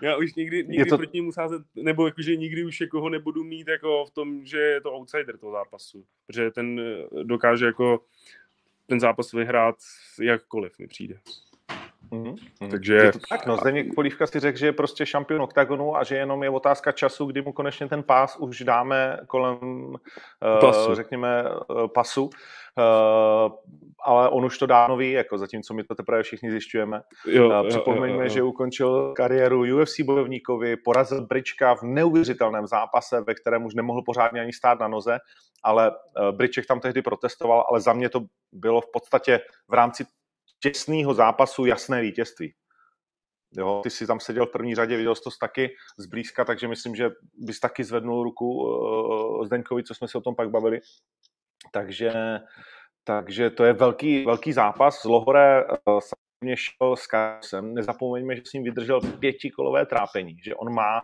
[0.01, 0.97] já už nikdy, nikdy to...
[0.97, 4.57] proti němu sázet, nebo jakože nikdy už jako ho nebudu mít jako v tom, že
[4.57, 8.05] je to outsider toho zápasu, protože ten eh, dokáže jako
[8.87, 9.75] ten zápas vyhrát
[10.21, 11.19] jakkoliv mi přijde.
[12.13, 12.69] Mm-hmm.
[12.71, 12.93] Takže...
[12.93, 16.15] Je to tak, no, Zdeněk Polívka si řekl, že je prostě šampion oktagonu a že
[16.15, 19.57] jenom je otázka času, kdy mu konečně ten pás už dáme kolem,
[20.57, 20.89] eh, pasu.
[20.89, 22.23] Uh, řekněme, uh, pasu.
[22.23, 23.51] Uh,
[24.05, 27.01] ale on už to dávno ví, jako zatímco my to teprve všichni zjišťujeme.
[27.27, 28.29] Jo, uh, připomeňme, jo, jo, jo.
[28.29, 34.41] že ukončil kariéru UFC bojovníkovi, porazil Brička v neuvěřitelném zápase, ve kterém už nemohl pořádně
[34.41, 35.19] ani stát na noze,
[35.63, 35.95] ale uh,
[36.31, 38.21] Briček tam tehdy protestoval, ale za mě to
[38.51, 40.05] bylo v podstatě v rámci
[40.63, 42.53] těsného zápasu jasné vítězství.
[43.57, 46.95] Jo, ty jsi tam seděl v první řadě, viděl jsi to taky zblízka, takže myslím,
[46.95, 50.79] že bys taky zvednul ruku uh, Zdeňkovi, co jsme se o tom pak bavili.
[51.71, 52.13] Takže,
[53.03, 55.01] takže to je velký, velký zápas.
[55.01, 55.99] Z Lohore uh,
[56.41, 57.73] mě šel s Karsem.
[57.73, 61.01] Nezapomeňme, že s ním vydržel pětikolové trápení, že on má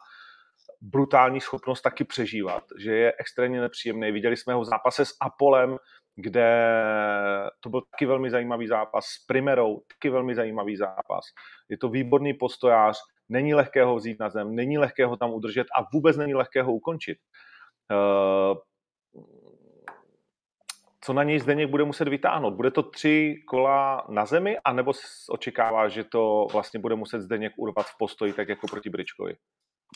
[0.81, 4.11] brutální schopnost taky přežívat, že je extrémně nepříjemný.
[4.11, 5.77] Viděli jsme ho v zápase s Apolem,
[6.21, 6.71] kde
[7.59, 11.25] to byl taky velmi zajímavý zápas s Primerou, taky velmi zajímavý zápas.
[11.69, 12.97] Je to výborný postojář,
[13.29, 16.61] není lehké ho vzít na zem, není lehké ho tam udržet a vůbec není lehké
[16.61, 17.17] ho ukončit.
[17.91, 18.55] Eh,
[21.01, 22.53] co na něj Zdeněk bude muset vytáhnout?
[22.53, 24.91] Bude to tři kola na zemi, anebo
[25.29, 29.35] očekává, že to vlastně bude muset Zdeněk urvat v postoji, tak jako proti Bričkovi?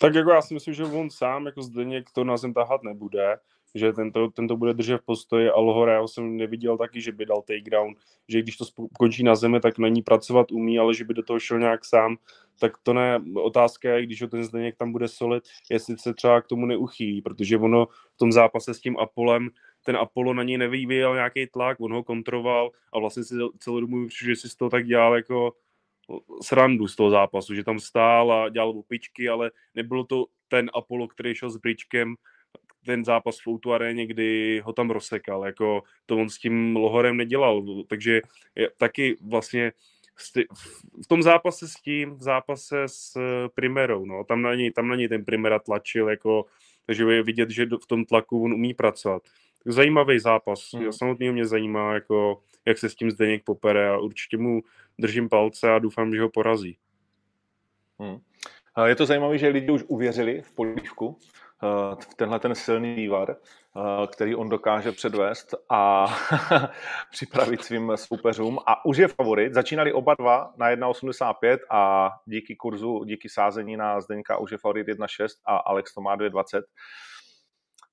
[0.01, 3.37] Tak jako já si myslím, že on sám jako Zdeněk to na zem tahat nebude
[3.75, 7.41] že tento, tento bude držet v postoji a Lohoreo jsem neviděl taky, že by dal
[7.41, 7.95] takedown,
[8.29, 8.65] že když to
[8.99, 11.85] končí na zemi, tak na ní pracovat umí, ale že by do toho šel nějak
[11.85, 12.17] sám,
[12.59, 16.41] tak to ne, otázka je, když ho ten Zdeněk tam bude solit, jestli se třeba
[16.41, 19.49] k tomu neuchýlí, protože ono v tom zápase s tím Apolem,
[19.85, 24.07] ten Apollo na něj nevyvíjel nějaký tlak, on ho kontroval a vlastně si celou dobu,
[24.09, 25.53] že si z toho tak dělal jako
[26.41, 31.07] srandu z toho zápasu, že tam stál a dělal opičky, ale nebylo to ten Apollo,
[31.07, 32.15] který šel s bričkem
[32.85, 37.17] ten zápas v Outu aréně, kdy ho tam rozsekal, jako to on s tím Lohorem
[37.17, 38.21] nedělal, takže
[38.77, 39.71] taky vlastně
[41.03, 44.87] v tom zápase s tím, v zápase s eh, Primerou, no, tam na něj, tam
[44.87, 46.45] na něj ten Primera tlačil, jako,
[46.85, 49.23] takže je vidět, že v tom tlaku on umí pracovat.
[49.65, 50.93] Zajímavý zápas, hmm.
[50.93, 54.61] samotný mě zajímá, jako, jak se s tím Zdeněk popere a určitě mu
[54.99, 56.77] držím palce a doufám, že ho porazí.
[57.99, 58.17] Hmm.
[58.85, 61.19] Je to zajímavé, že lidi už uvěřili v polívku,
[62.15, 66.05] tenhle ten silný vývar, eh, který on dokáže předvést a
[67.11, 68.59] připravit svým soupeřům.
[68.65, 69.53] A už je favorit.
[69.53, 74.87] Začínali oba dva na 1,85 a díky kurzu, díky sázení na Zdeňka už je favorit
[74.87, 76.61] 1,6 a Alex to má 2,20.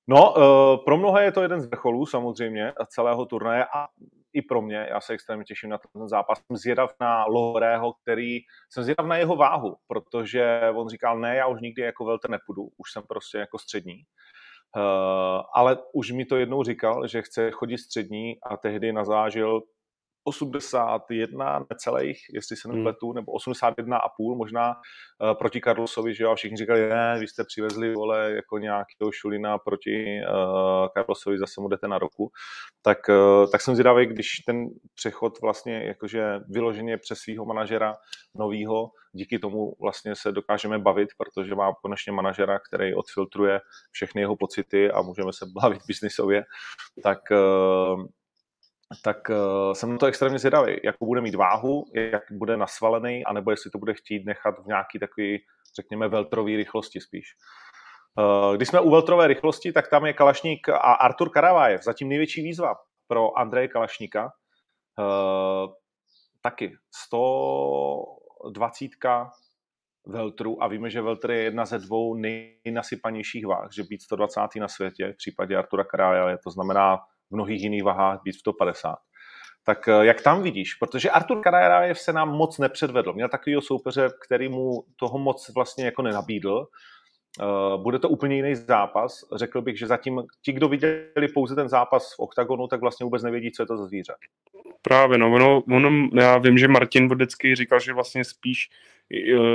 [0.07, 3.87] No, eh, pro mnohé je to jeden z vrcholů samozřejmě celého turnaje a
[4.33, 6.41] i pro mě, já se extrémně těším na ten zápas.
[6.47, 8.39] Jsem zvědav na Lorého, který,
[8.69, 12.69] jsem zvědav na jeho váhu, protože on říkal, ne, já už nikdy jako velter nepůjdu,
[12.77, 14.03] už jsem prostě jako střední.
[14.77, 19.61] Uh, ale už mi to jednou říkal, že chce chodit střední a tehdy nazážil
[20.23, 23.15] 81 necelých, jestli se nepletu, hmm.
[23.15, 27.27] nebo 81 a půl možná uh, proti Carlosovi, že jo, a všichni říkali, ne, vy
[27.27, 32.31] jste přivezli, vole, jako nějakého šulina proti uh, Carlosovi, zase mu jdete na roku.
[32.81, 37.95] Tak, uh, tak jsem zvědavý, když ten přechod vlastně jakože vyloženě přes svého manažera
[38.35, 43.59] novýho, díky tomu vlastně se dokážeme bavit, protože má konečně manažera, který odfiltruje
[43.91, 46.43] všechny jeho pocity a můžeme se bavit biznisově,
[47.03, 48.05] tak uh,
[49.03, 53.51] tak uh, jsem na to extrémně zvědavý, jakou bude mít váhu, jak bude nasvalený, anebo
[53.51, 55.39] jestli to bude chtít nechat v nějaký takový,
[55.75, 57.25] řekněme, veltrový rychlosti spíš.
[58.17, 62.43] Uh, když jsme u veltrové rychlosti, tak tam je Kalašník a Artur Karavajev, zatím největší
[62.43, 62.75] výzva
[63.07, 64.31] pro Andreje Kalašníka.
[64.99, 65.73] Uh,
[66.41, 66.75] taky
[67.07, 68.91] 120
[70.07, 74.41] veltru a víme, že veltr je jedna ze dvou nejnasypanějších váh, že být 120.
[74.59, 76.99] na světě v případě Artura Karavaje, to znamená
[77.31, 78.95] v mnohých jiných vahách být 150.
[79.63, 80.73] Tak eh, jak tam vidíš?
[80.73, 83.13] Protože Artur Karajev se nám moc nepředvedl.
[83.13, 86.67] Měl takového soupeře, který mu toho moc vlastně jako nenabídl.
[87.41, 89.19] Eh, bude to úplně jiný zápas.
[89.35, 93.23] Řekl bych, že zatím ti, kdo viděli pouze ten zápas v oktagonu, tak vlastně vůbec
[93.23, 94.13] nevědí, co je to za zvíře.
[94.81, 98.69] Právě, no, ono, ono, já vím, že Martin Vodecký říkal, že vlastně spíš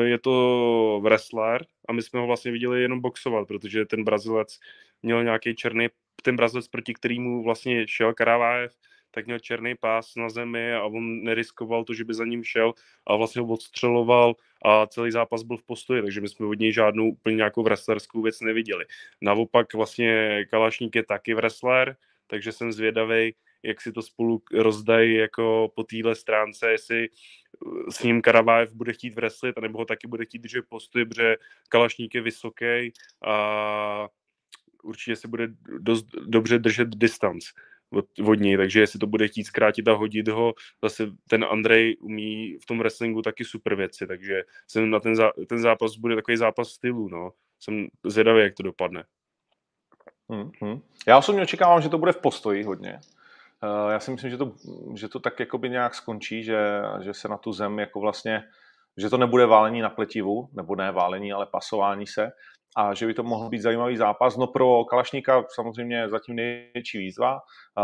[0.02, 4.58] je to wrestler a my jsme ho vlastně viděli jenom boxovat, protože ten Brazilec
[5.02, 5.88] měl nějaký černý
[6.22, 8.76] ten Brazilec, proti kterýmu vlastně šel Karavájev,
[9.10, 12.72] tak měl černý pás na zemi a on neriskoval to, že by za ním šel
[13.06, 16.72] a vlastně ho odstřeloval a celý zápas byl v postoji, takže my jsme od něj
[16.72, 18.84] žádnou úplně nějakou wrestlerskou věc neviděli.
[19.22, 25.72] Naopak vlastně Kalašník je taky wrestler, takže jsem zvědavý, jak si to spolu rozdají jako
[25.74, 27.08] po téhle stránce, jestli
[27.60, 31.36] uh, s ním Karavájev bude chtít wrestlit, anebo ho taky bude chtít držet postoj, protože
[31.68, 32.92] Kalašník je vysoký
[33.26, 34.08] a
[34.82, 37.44] určitě se bude dost dobře držet distanc
[37.92, 41.96] od, od něj, takže jestli to bude chtít zkrátit a hodit ho, zase ten Andrej
[42.00, 46.14] umí v tom wrestlingu taky super věci, takže jsem na ten, zá, ten zápas bude
[46.14, 47.32] takový zápas stylu, no.
[47.60, 49.04] Jsem zvědavý, jak to dopadne.
[50.28, 50.80] Hmm, hmm.
[51.06, 53.00] Já osobně očekávám, že to bude v postoji hodně.
[53.66, 54.52] Uh, já si myslím, že to,
[54.94, 58.44] že to tak jakoby nějak skončí, že, že se na tu zem jako vlastně,
[58.96, 62.30] že to nebude válení na pletivu, nebo ne válení, ale pasování se,
[62.76, 64.36] a že by to mohl být zajímavý zápas.
[64.36, 67.40] No pro Kalašníka samozřejmě zatím největší výzva,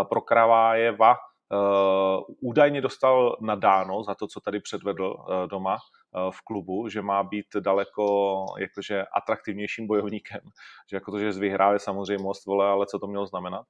[0.09, 1.17] pro Kravájeva
[1.53, 5.77] Uh, údajně dostal nadáno za to, co tady předvedl uh, doma
[6.31, 10.41] v klubu, že má být daleko jakože atraktivnějším bojovníkem,
[10.91, 13.67] že jako to, že vyhrál je samozřejmě most, vole, ale co to mělo znamenat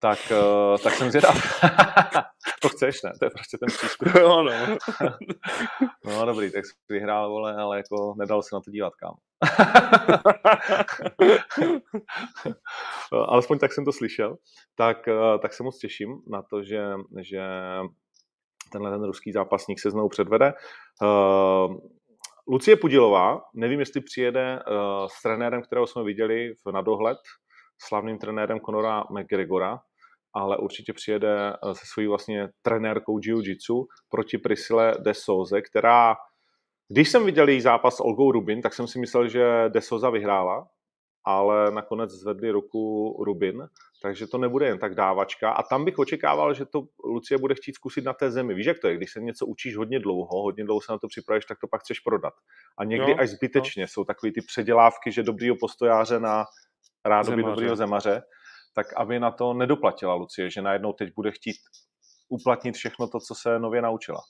[0.00, 1.60] tak, uh, tak jsem zvědav.
[2.62, 3.12] to chceš, ne?
[3.18, 4.08] To je prostě ten přístup.
[4.14, 4.52] no, no.
[6.04, 9.14] no dobrý, tak jsi vyhrál, vole, ale jako nedal se na to dívat, kam.
[13.28, 14.36] Alespoň tak jsem to slyšel.
[14.74, 16.84] Tak, uh, tak se moc těším na to, že,
[17.20, 17.42] že
[18.72, 20.52] tenhle ten ruský zápasník se znovu předvede.
[21.02, 21.76] Uh,
[22.48, 27.18] Lucie Pudilová, nevím, jestli přijede uh, s trenérem, kterého jsme viděli v nadohled,
[27.80, 29.80] slavným trenérem Conora McGregora,
[30.34, 36.16] ale určitě přijede eh, se svojí vlastně trenérkou jiu-jitsu proti Priscille de Souze, která,
[36.88, 40.10] když jsem viděl její zápas s Olgou Rubin, tak jsem si myslel, že de Souza
[40.10, 40.68] vyhrála,
[41.24, 43.68] ale nakonec zvedli ruku Rubin,
[44.02, 45.50] takže to nebude jen tak dávačka.
[45.50, 48.54] A tam bych očekával, že to Lucie bude chtít zkusit na té zemi.
[48.54, 48.96] Víš, jak to je?
[48.96, 51.80] Když se něco učíš hodně dlouho, hodně dlouho se na to připravíš, tak to pak
[51.80, 52.32] chceš prodat.
[52.78, 53.88] A někdy no, až zbytečně no.
[53.88, 56.44] jsou takové ty předělávky, že dobrýho postojáře na
[57.04, 58.22] rádoby dobrýho zemaře
[58.78, 61.56] tak aby na to nedoplatila Lucie, že najednou teď bude chtít
[62.28, 64.20] uplatnit všechno to, co se nově naučila.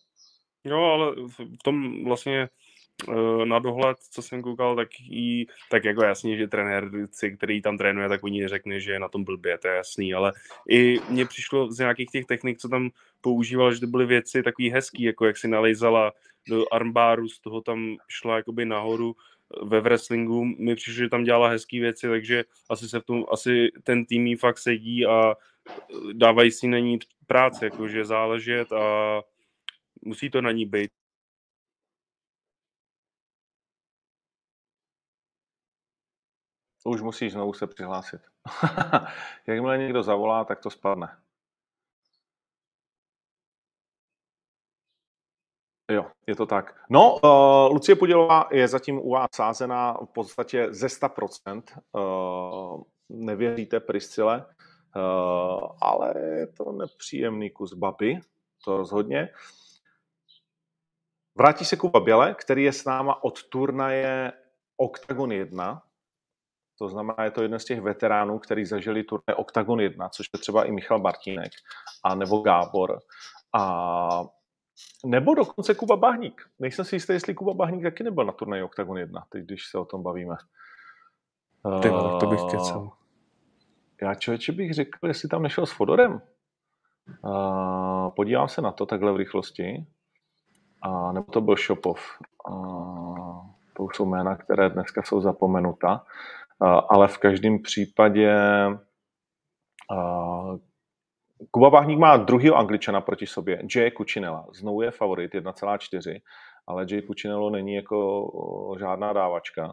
[0.64, 2.48] Jo, ale v tom vlastně
[3.08, 6.90] eh, na dohled, co jsem koukal, tak, jí, tak jako jasně, že trenér,
[7.36, 10.32] který tam trénuje, tak oni neřekne, že je na tom blbě, to je jasný, ale
[10.70, 14.70] i mně přišlo z nějakých těch technik, co tam používal, že to byly věci takový
[14.70, 16.12] hezký, jako jak si nalejzala
[16.48, 19.16] do armbáru, z toho tam šla jakoby nahoru,
[19.62, 23.68] ve wrestlingu mi přišlo, že tam dělala hezké věci, takže asi se v tom, asi
[23.82, 25.34] ten tým jí fakt sedí a
[26.12, 29.22] dávají si na ní práci, jakože záležet a
[30.02, 30.90] musí to na ní být.
[36.84, 38.20] Už musíš znovu se přihlásit.
[39.46, 41.27] Jakmile někdo zavolá, tak to spadne.
[45.90, 46.80] Jo, je to tak.
[46.90, 51.62] No, uh, Lucie Podělová je zatím u vás sázená v podstatě ze 100%.
[51.92, 54.46] Uh, nevěříte Priscile,
[54.96, 58.20] uh, ale je to nepříjemný kus baby,
[58.64, 59.28] to rozhodně.
[61.38, 64.32] Vrátí se Kuba Běle, který je s náma od turnaje
[64.76, 65.82] Octagon 1.
[66.78, 70.40] To znamená, je to jeden z těch veteránů, který zažili turnaj Octagon 1, což je
[70.40, 71.52] třeba i Michal Martínek,
[72.04, 72.98] a nebo Gábor.
[73.54, 74.24] A
[75.06, 76.42] nebo dokonce Kuba Bahník.
[76.58, 79.78] Nejsem si jistý, jestli Kuba Bahník taky nebyl na turnaji Octagon 1, teď když se
[79.78, 80.36] o tom bavíme.
[81.82, 81.88] Ty
[82.20, 82.90] to bych kecel.
[84.02, 86.20] Já člověče bych řekl, jestli tam nešel s Fodorem.
[87.24, 89.86] Uh, podívám se na to takhle v rychlosti.
[90.82, 92.00] A nebo to byl Šopov.
[92.48, 96.04] Uh, to už jsou jména, které dneska jsou zapomenuta.
[96.58, 98.36] Uh, ale v každém případě
[101.50, 104.46] Kuba Váhník má druhýho angličana proti sobě, Jay Kučinela.
[104.54, 106.20] Znovu je favorit 1,4,
[106.66, 108.30] ale Jay Kučinelo není jako
[108.78, 109.72] žádná dávačka.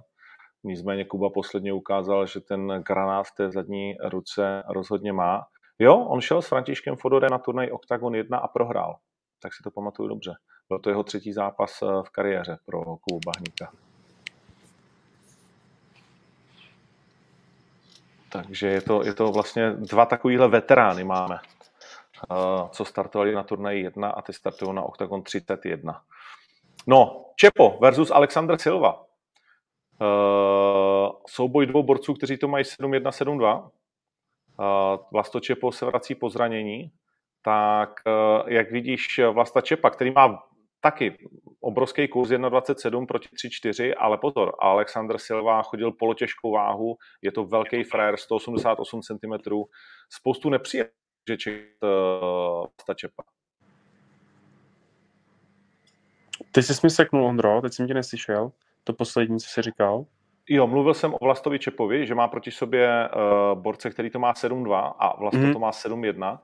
[0.63, 5.45] Nicméně Kuba posledně ukázal, že ten granát v té zadní ruce rozhodně má.
[5.79, 8.95] Jo, on šel s Františkem Fodorem na turnaj Octagon 1 a prohrál.
[9.41, 10.33] Tak si to pamatuju dobře.
[10.69, 13.71] Byl to jeho třetí zápas eh, v kariéře pro Kubu Bahníka.
[18.31, 21.37] Takže je to, je to vlastně dva takovýhle veterány máme,
[22.71, 26.01] co startovali na turnaji 1 a ty startují na Octagon 31.
[26.87, 29.05] No, Čepo versus Alexander Silva.
[30.01, 33.61] Uh, souboj dvou borců, kteří to mají 7-1, 7-2.
[33.63, 33.69] Uh,
[35.11, 36.91] Vlasto Čepo se vrací po zranění,
[37.41, 40.43] tak uh, jak vidíš Vlasta Čepa, který má
[40.81, 41.17] taky
[41.59, 47.83] obrovský kurz 1,27 proti 3,4, ale pozor, Alexander Silva chodil polotěžkou váhu, je to velký
[47.83, 49.33] frajer, 188 cm,
[50.09, 51.83] spoustu nepříjemných že čekat
[52.89, 53.23] uh, Čepa.
[56.51, 58.51] Teď jsi mi seknul, Ondro, teď jsem tě neslyšel
[58.83, 60.05] to poslední, co jsi říkal?
[60.49, 64.33] Jo, mluvil jsem o Vlastovi Čepovi, že má proti sobě uh, borce, který to má
[64.33, 65.53] 7-2 a Vlasto mm.
[65.53, 66.39] to má 7-1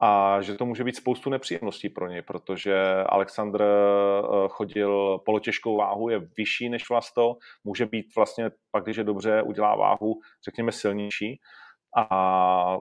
[0.00, 6.08] a že to může být spoustu nepříjemností pro něj, protože Alexandr uh, chodil polotěžkou váhu,
[6.08, 11.40] je vyšší než Vlasto, může být vlastně pak, když je dobře, udělá váhu, řekněme, silnější
[11.96, 12.78] a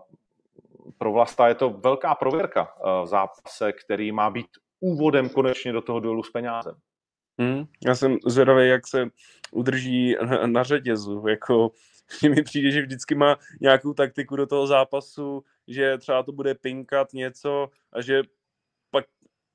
[1.00, 4.47] pro Vlasta je to velká prověrka uh, v zápase, který má být
[4.80, 6.76] úvodem konečně do toho duelu s penězem.
[7.39, 9.08] Hmm, já jsem zvědavý, jak se
[9.52, 11.28] udrží na, na řetězu.
[11.28, 11.72] Jako,
[12.30, 17.14] mi přijde, že vždycky má nějakou taktiku do toho zápasu, že třeba to bude pinkat
[17.14, 18.22] něco a že
[18.91, 19.06] pak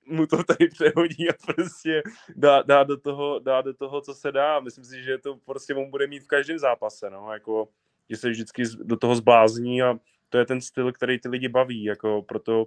[0.06, 2.02] mu to tady přehodí a prostě
[2.36, 4.60] dá, dá, do toho, dá do toho, co se dá.
[4.60, 7.68] Myslím si, že to prostě on bude mít v každém zápase, no, jako,
[8.10, 11.84] že se vždycky do toho zblázní a to je ten styl, který ty lidi baví,
[11.84, 12.66] jako proto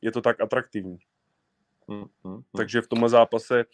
[0.00, 0.98] je to tak atraktivní.
[1.88, 2.42] Hmm, hmm, hmm.
[2.56, 3.64] Takže v tomhle zápase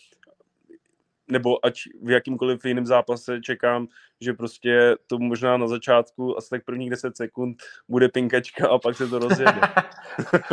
[1.28, 3.88] nebo ať v jakýmkoliv jiném zápase čekám,
[4.20, 7.56] že prostě to možná na začátku asi tak prvních 10 sekund
[7.88, 9.60] bude pinkačka a pak se to rozjede.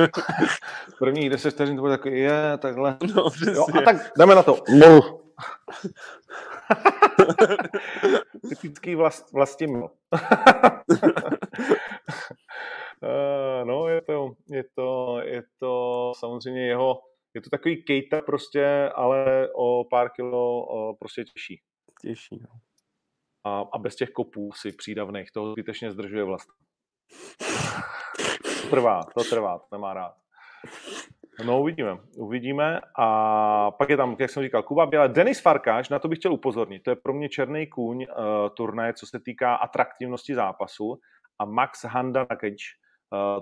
[1.00, 2.98] prvních 10 vteřin to bude takový, je, takhle.
[3.16, 3.54] No, přesně.
[3.54, 4.64] Jo, a tak jdeme na to.
[4.80, 5.20] No.
[8.50, 9.90] Typický vlast, vlastimil.
[13.04, 17.00] Uh, no, je to, je to, je to samozřejmě jeho
[17.34, 21.62] je to takový kejta prostě, ale o pár kilo o, prostě těžší.
[22.02, 22.60] Těžší, no.
[23.46, 26.50] A, a bez těch kopů si přídavných, toho zbytečně zdržuje vlast.
[28.62, 30.14] To trvá, to trvá, to nemá rád.
[31.46, 32.82] No uvidíme, uvidíme.
[33.00, 35.10] A pak je tam, jak jsem říkal, Kuba Běle.
[35.10, 36.84] Denis Farkáš, na to bych chtěl upozornit.
[36.84, 41.00] To je pro mě černý kůň uh, turnaje, co se týká atraktivnosti zápasu.
[41.40, 42.83] A Max Handa Nakic, Eh,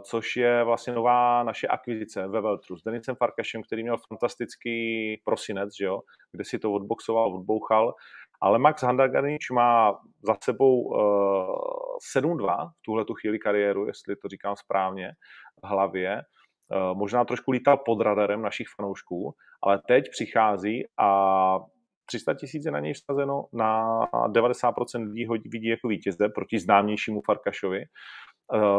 [0.03, 5.69] což je vlastně nová naše akvizice ve Veltru s Denisem Farkašem, který měl fantastický prosinec,
[5.79, 6.01] že jo,
[6.31, 7.93] kde si to odboxoval, odbouchal,
[8.41, 10.97] ale Max Handaganič má za sebou uh,
[12.15, 15.11] 7-2 v tuhle tu chvíli kariéru, jestli to říkám správně
[15.63, 16.21] v hlavě.
[16.75, 21.59] Uh, možná trošku lítal pod radarem našich fanoušků, ale teď přichází a
[22.05, 27.79] 300 tisíc je na něj vsazeno, na 90% lidí vidí jako vítěze proti známějšímu Farkašovi.
[27.79, 27.85] Uh,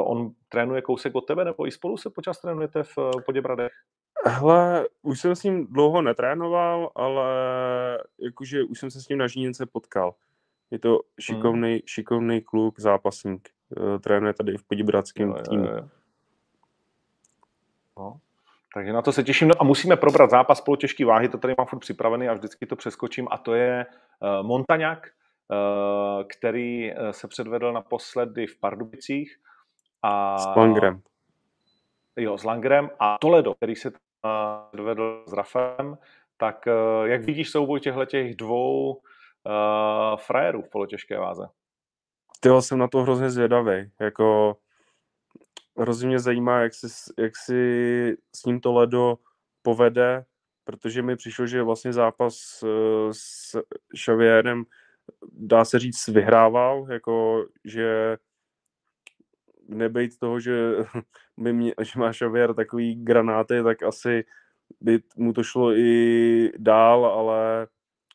[0.04, 3.72] on trénuje kousek od tebe, nebo i spolu se počas trénujete v uh, Poděbradech?
[4.26, 7.24] Hele, už jsem s ním dlouho netrénoval, ale
[8.18, 10.14] jakože už jsem se s ním na Žíněnce potkal.
[10.70, 11.80] Je to šikovný, hmm.
[11.86, 13.48] šikovný kluk, zápasník.
[13.76, 15.64] Uh, trénuje tady v Poděbradském jo, týmu.
[15.64, 15.88] Jo, jo.
[17.98, 18.20] No.
[18.74, 19.48] Takže na to se těším.
[19.48, 22.76] No a musíme probrat zápas polotěžké váhy, to tady mám furt připravený a vždycky to
[22.76, 23.28] přeskočím.
[23.30, 29.38] A to je uh, Montaňák, uh, který se předvedl naposledy v Pardubicích
[30.02, 31.02] a, s Langrem.
[32.16, 33.92] Jo, s Langrem a Toledo, který se
[34.72, 35.98] vedl s Rafem,
[36.36, 41.46] tak eh, jak vidíš souboj těchto těch dvou uh, frajerů v polotěžké váze?
[42.40, 43.90] Ty jsem na to hrozně zvědavý.
[44.00, 44.56] Jako,
[45.78, 46.86] hrozně mě zajímá, jak si,
[47.18, 49.18] jak si s ním Toledo
[49.62, 50.24] povede,
[50.64, 52.64] protože mi přišlo, že vlastně zápas
[53.12, 53.56] s
[53.94, 54.64] Xavierem
[55.32, 58.16] dá se říct, vyhrával, jako že
[59.78, 60.76] nebejt toho, že,
[61.38, 64.24] by mě, že má Xavier takový granáty, tak asi
[64.80, 67.66] by mu to šlo i dál, ale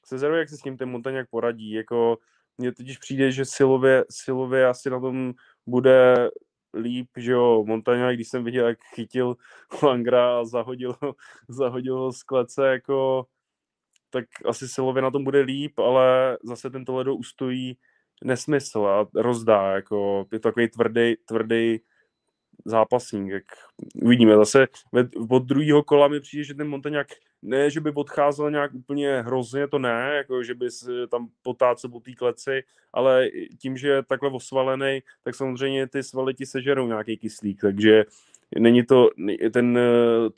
[0.06, 1.72] se zrovna, jak se s ním ten Montaňák poradí.
[1.72, 2.18] Jako,
[2.58, 5.34] mně totiž přijde, že silově, silově asi na tom
[5.68, 6.30] bude
[6.74, 9.36] líp, že jo, Montaňák, když jsem viděl, jak chytil
[9.84, 10.96] Langra a zahodil,
[11.50, 13.26] zahodil ho z klece, jako,
[14.10, 17.78] tak asi silově na tom bude líp, ale zase tento ledo ustojí
[18.24, 21.80] nesmysl a rozdá, jako, je to takový tvrdý, tvrdý
[22.66, 23.32] zápasník.
[23.32, 23.44] Jak
[24.02, 24.68] uvidíme zase
[25.30, 27.08] od druhého kola mi přijde, že ten Montaňák
[27.42, 30.68] ne, že by odcházel nějak úplně hrozně, to ne, jako že by
[31.10, 32.64] tam potácel po té kleci,
[32.94, 33.30] ale
[33.62, 38.06] tím, že je takhle osvalený, tak samozřejmě ty svaly ti sežerou nějaký kyslík, takže
[38.60, 39.10] není to,
[39.54, 39.80] ten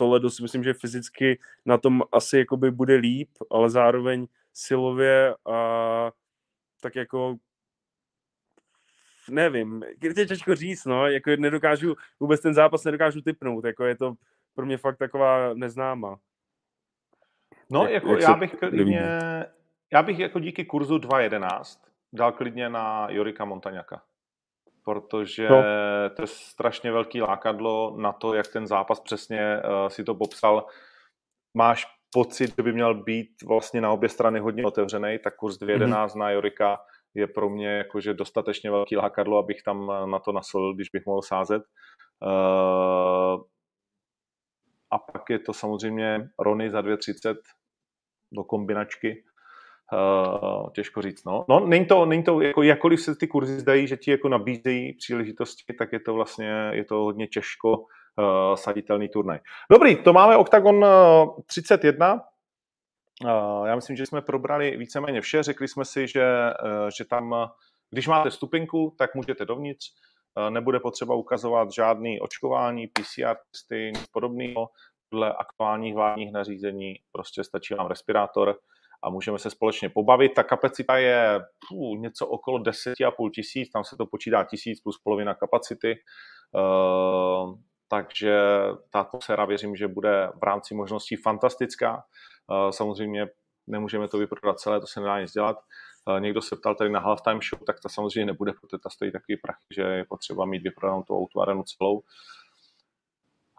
[0.02, 6.12] ledo si myslím, že fyzicky na tom asi jakoby bude líp, ale zároveň silově a
[6.82, 7.36] tak jako
[9.30, 9.84] nevím,
[10.18, 14.14] je těžko říct, no, jako nedokážu, vůbec ten zápas nedokážu typnout, jako je to
[14.56, 16.20] pro mě fakt taková neznáma.
[17.72, 19.20] No, jak, jako jak já bych klidně,
[19.94, 21.80] já bych jako díky kurzu 2.11
[22.14, 24.02] dal klidně na Jorika Montaňaka.
[24.86, 25.64] Protože no.
[26.16, 30.66] to je strašně velký lákadlo na to, jak ten zápas přesně uh, si to popsal.
[31.58, 35.88] Máš pocit, že by měl být vlastně na obě strany hodně otevřený, tak kurz 2.11
[35.88, 36.18] mm-hmm.
[36.18, 36.80] na Jorika
[37.16, 41.22] je pro mě jakože dostatečně velký lákadlo, abych tam na to nasl, když bych mohl
[41.22, 41.64] sázet.
[42.22, 43.42] Uh,
[44.92, 47.36] a pak je to samozřejmě Rony za 2,30
[48.32, 49.24] do kombinačky.
[49.94, 51.46] Uh, těžko říct, no.
[51.50, 54.94] No, není to, není to jako, jakkoliv se ty kurzy zdají, že ti jako nabízejí
[54.94, 57.86] příležitosti, tak je to vlastně, je to hodně těžko uh,
[58.56, 59.40] saditelný turnaj.
[59.72, 60.86] Dobrý, to máme OKTAGON
[61.46, 62.22] 31.
[63.26, 65.44] Uh, já myslím, že jsme probrali víceméně vše.
[65.44, 66.26] Řekli jsme si, že,
[66.64, 67.50] uh, že tam,
[67.92, 69.86] když máte stupinku, tak můžete dovnitř.
[70.50, 74.70] Nebude potřeba ukazovat žádný očkování, PCR testy, nic podobného
[75.10, 78.60] podle aktuálních vládních nařízení prostě stačí vám respirátor
[79.04, 80.34] a můžeme se společně pobavit.
[80.34, 81.40] Ta kapacita je
[81.70, 85.96] pů, něco okolo 10,5 tisíc, tam se to počítá tisíc plus polovina kapacity,
[87.90, 88.40] takže
[88.90, 92.04] ta atmosféra věřím, že bude v rámci možností fantastická.
[92.48, 93.28] Uh, samozřejmě
[93.68, 95.58] nemůžeme to vyprodat celé, to se nedá nic dělat.
[96.06, 99.12] Uh, někdo se ptal tady na halftime show, tak ta samozřejmě nebude, protože ta stojí
[99.12, 102.02] takový prach, že je potřeba mít vyprodanou tu auto celou.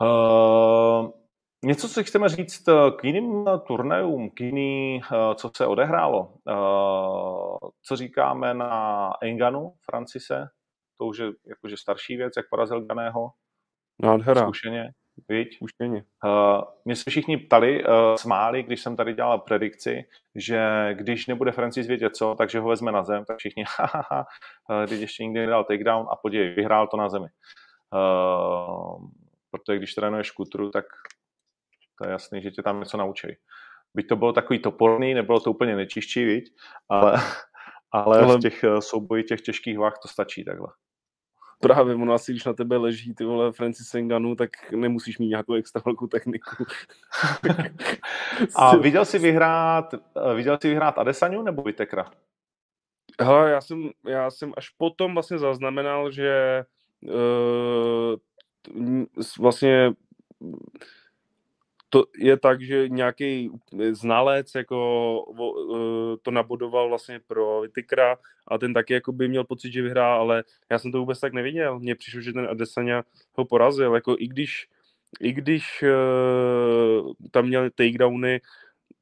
[0.00, 1.20] Uh,
[1.64, 6.34] Něco, co chceme říct eh, k jiným eh, turnajům, k jiný, eh, co se odehrálo.
[7.82, 10.48] Co říkáme na Enganu, Francise?
[10.98, 13.30] To už je jakože starší věc, jak porazil Ganého.
[14.02, 14.42] Nádhera.
[14.42, 14.90] Zkušeně,
[15.28, 15.54] viď?
[15.54, 16.04] Zkušeně.
[16.84, 17.84] Mě se všichni ptali,
[18.16, 22.92] smáli, když jsem tady dělal predikci, že když nebude Francis vědět co, takže ho vezme
[22.92, 24.26] na zem, tak všichni, hahaha,
[24.86, 27.28] když ještě nikdy nedal takedown a podívej, vyhrál to na zemi.
[29.50, 30.84] Protože když trénuješ kutru, tak
[31.98, 33.28] to je jasný, že tě tam něco naučí.
[33.94, 36.54] Byť to bylo takový toporný, nebylo to úplně nečiščí, viď?
[36.88, 37.14] Ale,
[37.92, 40.68] ale, ale v těch eh, soubojích těch těžkých váh to stačí takhle.
[41.60, 45.54] Právě, ono asi, když na tebe leží ty vole Francis Ngannou, tak nemusíš mít nějakou
[45.54, 46.64] extra velkou techniku.
[48.56, 52.10] A viděl jsi vyhrát, eh, viděl jsi vyhrát Adesaniu nebo Vitekra?
[53.20, 56.64] Hele, já jsem, já jsem až potom vlastně zaznamenal, že
[57.02, 58.16] uh,
[59.38, 59.92] vlastně
[61.90, 63.50] to je tak, že nějaký
[63.90, 68.16] znalec jako e, to nabodoval vlastně pro Vitikra
[68.48, 71.32] a ten taky jako by měl pocit, že vyhrá, ale já jsem to vůbec tak
[71.32, 71.80] neviděl.
[71.80, 74.68] Mně přišlo, že ten Adesanya ho porazil, jako i když
[75.20, 78.40] i když uh, tam měl takedowny,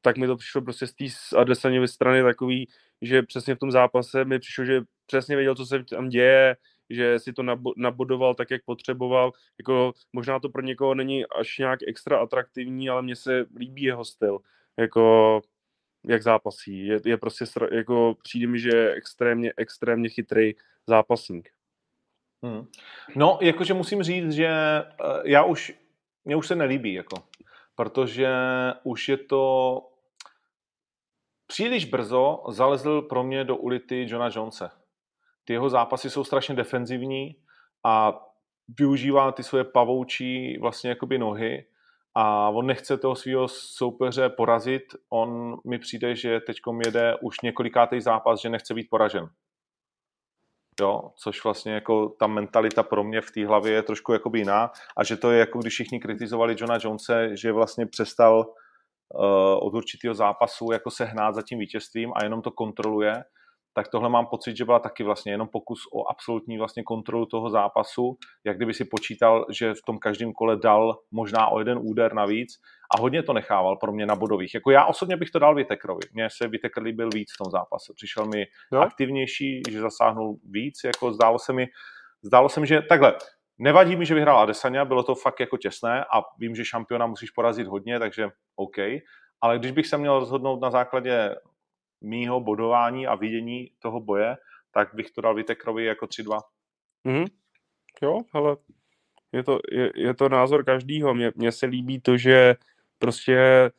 [0.00, 1.04] tak mi to přišlo prostě z té
[1.36, 2.68] Adesanyovy strany takový,
[3.02, 6.56] že přesně v tom zápase mi přišlo, že přesně věděl, co se tam děje,
[6.90, 7.42] že si to
[7.76, 9.32] nabodoval tak, jak potřeboval.
[9.58, 14.04] Jako, možná to pro někoho není až nějak extra atraktivní, ale mně se líbí jeho
[14.04, 14.38] styl.
[14.76, 15.40] Jako,
[16.06, 16.86] jak zápasí.
[16.86, 20.54] Je, je prostě, jako, přijde mi, že je extrémně, extrémně chytrý
[20.86, 21.50] zápasník.
[22.44, 22.66] Hmm.
[23.16, 24.50] No, jakože musím říct, že
[25.00, 25.74] uh, já už,
[26.24, 27.16] mě už se nelíbí, jako,
[27.74, 28.28] protože
[28.82, 29.82] už je to
[31.46, 34.70] příliš brzo zalezl pro mě do ulity Johna Jonese
[35.48, 37.36] ty jeho zápasy jsou strašně defenzivní
[37.84, 38.20] a
[38.78, 41.66] využívá ty svoje pavoučí vlastně jakoby nohy
[42.14, 44.82] a on nechce toho svého soupeře porazit.
[45.10, 49.28] On mi přijde, že teď jede už několikátý zápas, že nechce být poražen.
[50.80, 54.70] Jo, což vlastně jako ta mentalita pro mě v té hlavě je trošku jakoby jiná
[54.96, 59.74] a že to je jako když všichni kritizovali Johna Jonese, že vlastně přestal uh, od
[59.74, 63.24] určitého zápasu jako se hnát za tím vítězstvím a jenom to kontroluje,
[63.78, 67.50] tak tohle mám pocit, že byla taky vlastně jenom pokus o absolutní vlastně kontrolu toho
[67.50, 72.14] zápasu, jak kdyby si počítal, že v tom každém kole dal možná o jeden úder
[72.14, 72.48] navíc
[72.94, 74.54] a hodně to nechával pro mě na bodových.
[74.54, 76.00] Jako já osobně bych to dal Vitekrovi.
[76.12, 77.92] Mně se Vitekr líbil víc v tom zápase.
[77.96, 78.80] Přišel mi jo?
[78.80, 81.66] aktivnější, že zasáhnul víc, jako zdálo se mi,
[82.22, 83.14] zdálo se mi, že takhle,
[83.60, 87.30] Nevadí mi, že vyhrál Adesanya, bylo to fakt jako těsné a vím, že šampiona musíš
[87.30, 88.76] porazit hodně, takže OK.
[89.40, 91.34] Ale když bych se měl rozhodnout na základě
[92.00, 94.36] mýho bodování a vidění toho boje,
[94.70, 96.40] tak bych to dal Vitekrovi jako 3-2.
[97.06, 97.26] Mm-hmm.
[98.02, 98.56] Jo, ale
[99.32, 101.14] je to, je, je to názor každýho.
[101.14, 102.54] Mně, se líbí to, že
[102.98, 103.70] prostě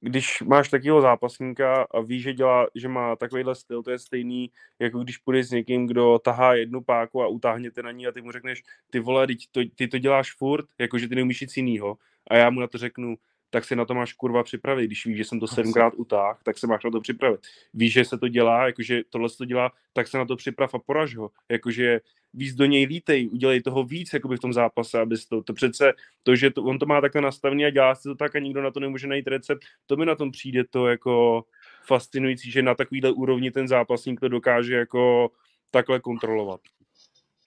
[0.00, 4.50] když máš takového zápasníka a víš, že, dělá, že má takovýhle styl, to je stejný,
[4.78, 8.22] jako když půjdeš s někým, kdo tahá jednu páku a utáhněte na ní a ty
[8.22, 11.96] mu řekneš, ty vole, ty to, ty to děláš furt, jakože ty neumíš nic jinýho.
[12.30, 13.16] A já mu na to řeknu,
[13.50, 14.86] tak se na to máš kurva připravit.
[14.86, 17.40] Když víš, že jsem to sedmkrát utáhl, tak se máš na to připravit.
[17.74, 20.74] Víš, že se to dělá, jakože tohle se to dělá, tak se na to připrav
[20.74, 21.30] a poraž ho.
[21.48, 22.00] Jakože
[22.34, 25.92] víc do něj lítej, udělej toho víc jakoby v tom zápase, abys to, to přece,
[26.22, 28.62] to, že to, on to má takhle nastavený a dělá se to tak a nikdo
[28.62, 31.44] na to nemůže najít recept, to mi na tom přijde to jako
[31.86, 35.30] fascinující, že na takovýhle úrovni ten zápasník to dokáže jako
[35.70, 36.60] takhle kontrolovat.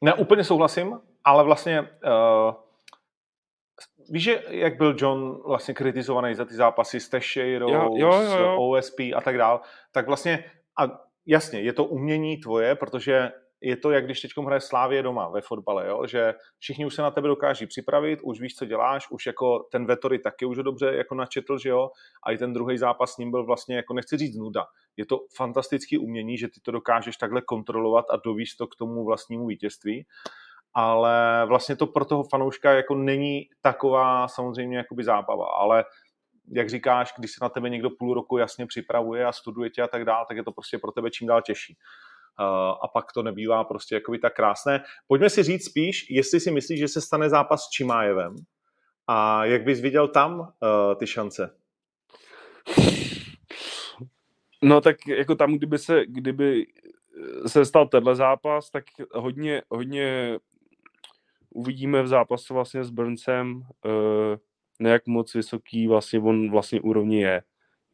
[0.01, 2.70] Ne, úplně souhlasím, ale vlastně uh
[4.09, 8.37] Víš, že jak byl John vlastně kritizovaný za ty zápasy s Teixeirou, jo, jo, jo,
[8.37, 8.55] jo.
[8.55, 10.43] s OSP a tak dál, tak vlastně,
[10.79, 13.31] a jasně, je to umění tvoje, protože
[13.61, 16.07] je to, jak když teď hraje Slávě doma ve fotbale, jo?
[16.07, 19.85] že všichni už se na tebe dokáží připravit, už víš, co děláš, už jako ten
[19.85, 21.89] Vetory taky už dobře jako načetl, že jo,
[22.23, 24.65] a i ten druhý zápas s ním byl vlastně, jako nechci říct nuda.
[24.97, 29.05] Je to fantastický umění, že ty to dokážeš takhle kontrolovat a dovíš to k tomu
[29.05, 30.05] vlastnímu vítězství
[30.73, 35.85] ale vlastně to pro toho fanouška jako není taková samozřejmě jakoby zábava, ale
[36.47, 39.87] jak říkáš, když se na tebe někdo půl roku jasně připravuje a studuje tě a
[39.87, 41.77] tak dále, tak je to prostě pro tebe čím dál těžší.
[42.39, 42.45] Uh,
[42.83, 44.83] a pak to nebývá prostě jakoby tak krásné.
[45.07, 48.35] Pojďme si říct spíš, jestli si myslíš, že se stane zápas s Čimájevem
[49.07, 50.47] a jak bys viděl tam uh,
[50.99, 51.55] ty šance?
[54.63, 56.65] No tak jako tam, kdyby se, kdyby
[57.47, 60.37] se stal tenhle zápas, tak hodně, hodně
[61.53, 63.61] uvidíme v zápase vlastně s Burnsem, uh,
[64.79, 67.43] nejak moc vysoký vlastně on vlastně úrovni je.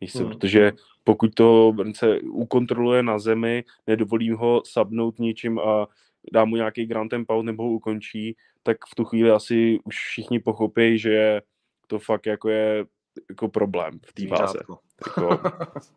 [0.02, 0.28] Víš hmm.
[0.28, 0.72] protože
[1.04, 5.88] pokud to Brnce ukontroluje na zemi, nedovolím ho sabnout ničím a
[6.34, 9.96] dá mu nějaký ground and pound nebo ho ukončí, tak v tu chvíli asi už
[9.96, 11.42] všichni pochopí, že
[11.88, 12.86] to fakt jako je
[13.30, 14.60] jako problém v té váze.
[15.08, 15.40] Jako,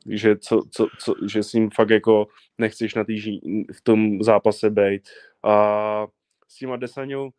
[0.07, 2.27] že, co, co, co, že s ním fakt jako
[2.59, 3.41] nechceš na tý,
[3.73, 5.09] v tom zápase být.
[5.43, 6.07] A
[6.49, 7.31] s tím Adesanou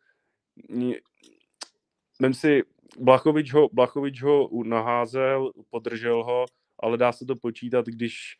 [2.20, 2.62] Vem si,
[2.98, 6.44] Blachovič ho, Blachovič ho naházel, podržel ho,
[6.80, 8.36] ale dá se to počítat, když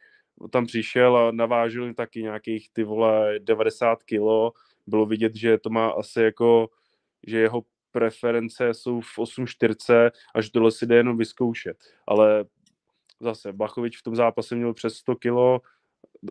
[0.50, 4.52] tam přišel a navážil taky nějakých ty vole 90 kilo.
[4.86, 6.68] Bylo vidět, že to má asi jako,
[7.26, 11.76] že jeho preference jsou v 8.40 a že tohle si jde jenom vyzkoušet.
[12.06, 12.44] Ale
[13.20, 15.60] zase Blachovič v tom zápase měl přes 100 kilo,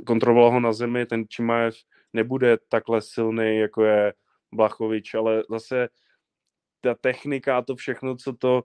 [0.06, 1.76] kontroloval ho na zemi, ten Čimajev
[2.14, 4.14] nebude takhle silný, jako je
[4.54, 5.90] Blachovič, ale zase
[6.82, 8.64] ta technika a to všechno, co to,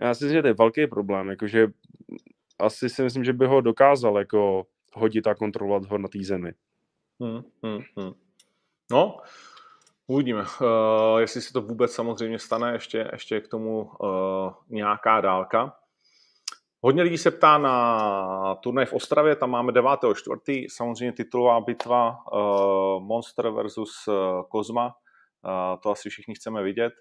[0.00, 1.66] já si myslím, že to je velký problém, jakože
[2.58, 6.52] asi si myslím, že by ho dokázal jako hodit a kontrolovat ho na té zemi.
[7.20, 8.12] Hmm, hmm, hmm.
[8.90, 9.16] No,
[10.06, 15.76] uvidíme, uh, jestli se to vůbec samozřejmě stane, ještě, ještě k tomu uh, nějaká dálka.
[16.80, 20.66] Hodně lidí se ptá na turnaj v Ostravě, tam máme 9.4.
[20.70, 24.14] Samozřejmě titulová bitva uh, Monster versus uh,
[24.48, 24.94] Kozma
[25.82, 26.92] to asi všichni chceme vidět.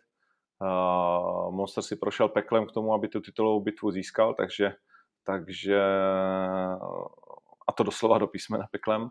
[1.50, 4.74] Monster si prošel peklem k tomu, aby tu titulovou bitvu získal, takže,
[5.26, 5.82] takže
[7.68, 9.10] a to doslova do písmena peklem.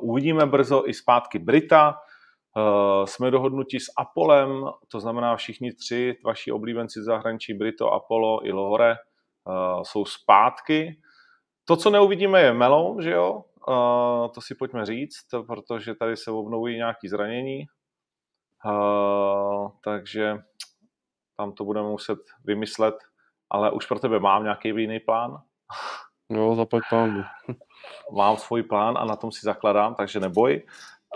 [0.00, 1.94] Uvidíme brzo i zpátky Brita,
[3.04, 8.96] jsme dohodnuti s Apolem, to znamená všichni tři vaši oblíbenci zahraničí, Brito, Apollo i Lohore,
[9.82, 11.00] jsou zpátky.
[11.64, 13.44] To, co neuvidíme, je Melon, že jo?
[14.34, 17.64] To si pojďme říct, protože tady se obnovují nějaké zranění.
[18.66, 20.38] Uh, takže
[21.36, 22.94] tam to budeme muset vymyslet,
[23.50, 25.42] ale už pro tebe mám nějaký jiný plán.
[26.30, 27.24] Jo, zaplať plán.
[28.12, 30.66] mám svůj plán a na tom si zakladám, takže neboj.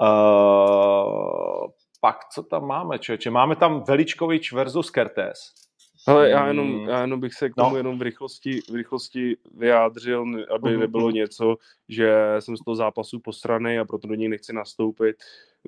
[0.01, 1.71] Uh,
[2.01, 3.31] pak co tam máme, člověče?
[3.31, 5.66] Máme tam Veličkovič versus Kertéz.
[6.07, 6.89] Ale já jenom, hmm.
[6.89, 7.77] já jenom bych se k tomu no.
[7.77, 10.79] jenom v rychlosti, v rychlosti vyjádřil, aby uh-huh.
[10.79, 11.57] nebylo něco,
[11.89, 15.17] že jsem z toho zápasu posraný a proto do něj nechci nastoupit.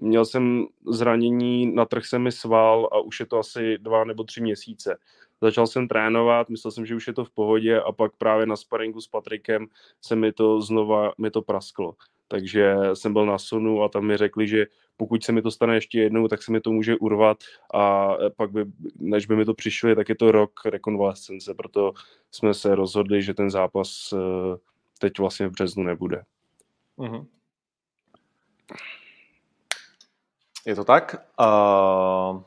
[0.01, 4.41] Měl jsem zranění, natrh se mi sval a už je to asi dva nebo tři
[4.41, 4.99] měsíce.
[5.41, 8.57] Začal jsem trénovat, myslel jsem, že už je to v pohodě a pak právě na
[8.57, 9.66] sparingu s Patrikem
[10.05, 11.95] se mi to znova mi to prasklo.
[12.28, 14.66] takže jsem byl na Sonu a tam mi řekli, že
[14.99, 17.39] pokud se mi to stane ještě jednou, tak se mi to může urvat
[17.75, 18.65] a pak by,
[18.97, 21.93] než by mi to přišli, tak je to rok rekonvalescence, proto
[22.31, 24.57] jsme se rozhodli, že ten zápas eh,
[24.99, 26.23] teď vlastně v březnu nebude.
[26.99, 27.27] Mm-hmm.
[30.67, 31.15] Je to tak?
[31.41, 32.43] Uh...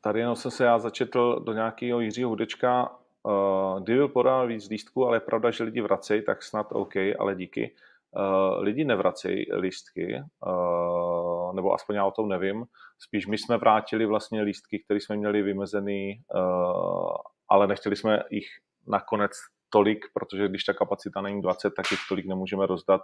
[0.00, 2.98] Tady jenom jsem se já začetl do nějakého Jiřího Hudečka.
[3.26, 7.34] Uh, kdyby podal víc lístků, ale je pravda, že lidi vracejí, tak snad OK, ale
[7.34, 7.74] díky.
[8.16, 12.64] Uh, lidi nevracejí lístky, uh, nebo aspoň já o tom nevím.
[12.98, 17.12] Spíš my jsme vrátili vlastně lístky, které jsme měli vymezený, uh,
[17.48, 18.46] ale nechtěli jsme jich
[18.88, 19.32] nakonec
[19.70, 23.00] tolik, protože když ta kapacita není 20, tak jich tolik nemůžeme rozdat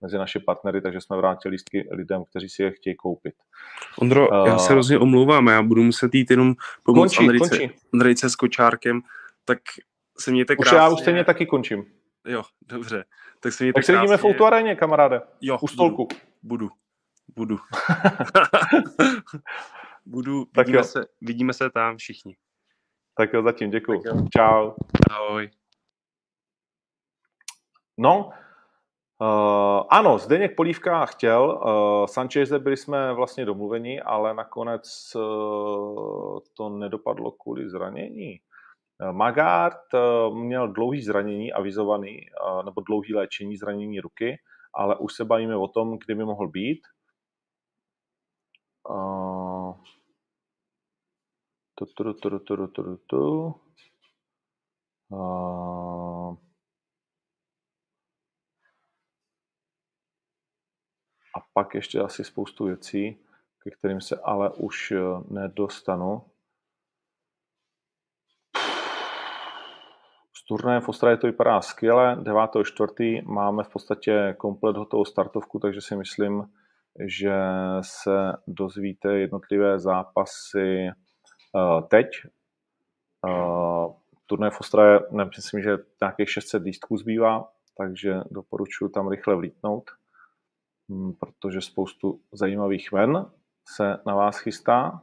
[0.00, 3.34] mezi naše partnery, takže jsme vrátili lístky lidem, kteří si je chtějí koupit.
[3.98, 7.70] Ondro, uh, já se hrozně omlouvám, já budu muset jít jenom pomoct končí, Andrejce, končí.
[7.92, 9.00] Andrejce s kočárkem,
[9.50, 9.58] tak
[10.18, 10.76] se mějte krásně.
[10.76, 11.92] Už já už stejně taky končím.
[12.26, 13.04] Jo, dobře.
[13.40, 14.44] Tak se mějte tak se vidíme v Outu
[14.78, 15.20] kamaráde.
[15.40, 16.08] Jo, U stolku.
[16.42, 16.68] Budu.
[17.36, 17.58] Budu.
[20.06, 20.44] budu.
[20.44, 20.84] tak vidíme, jo.
[20.84, 22.36] Se, vidíme se tam všichni.
[23.14, 24.02] Tak jo, zatím děkuji.
[24.36, 24.72] Čau.
[25.10, 25.50] Ahoj.
[27.98, 28.30] No,
[29.22, 36.68] Uh, ano, Zdeněk Polívka chtěl, uh, Sancheze byli jsme vlastně domluveni, ale nakonec uh, to
[36.68, 38.40] nedopadlo kvůli zranění.
[39.12, 44.36] Magard uh, měl dlouhý zranění avizovaný, uh, nebo dlouhý léčení zranění ruky,
[44.74, 46.80] ale už se bavíme o tom, kdy by mohl být.
[48.88, 49.74] Uh,
[51.74, 53.54] tu, tu, tu, tu, tu, tu, tu.
[61.36, 63.18] A pak ještě asi spoustu věcí,
[63.62, 64.98] ke kterým se ale už eh,
[65.30, 66.22] nedostanu.
[70.50, 72.16] Turné v Ostraje to vypadá skvěle.
[72.16, 73.22] 9.4.
[73.26, 76.50] máme v podstatě komplet hotovou startovku, takže si myslím,
[77.06, 77.34] že
[77.80, 80.88] se dozvíte jednotlivé zápasy
[81.52, 82.06] uh, teď.
[83.26, 83.94] Uh,
[84.26, 85.00] turné v Ostraje,
[85.36, 89.90] myslím, že nějakých 600 lístků zbývá, takže doporučuji tam rychle vlítnout.
[90.88, 93.26] Hm, protože spoustu zajímavých ven
[93.68, 95.00] se na vás chystá.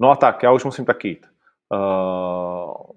[0.00, 1.26] No a tak, já už musím taky jít.
[1.72, 2.89] Uh,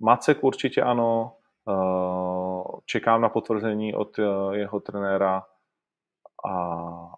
[0.00, 5.42] Macek určitě ano, uh, čekám na potvrzení od uh, jeho trenéra
[6.44, 6.54] a,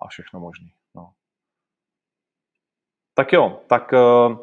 [0.02, 0.68] a všechno možné.
[0.94, 1.12] No.
[3.14, 4.36] Tak jo, tak uh,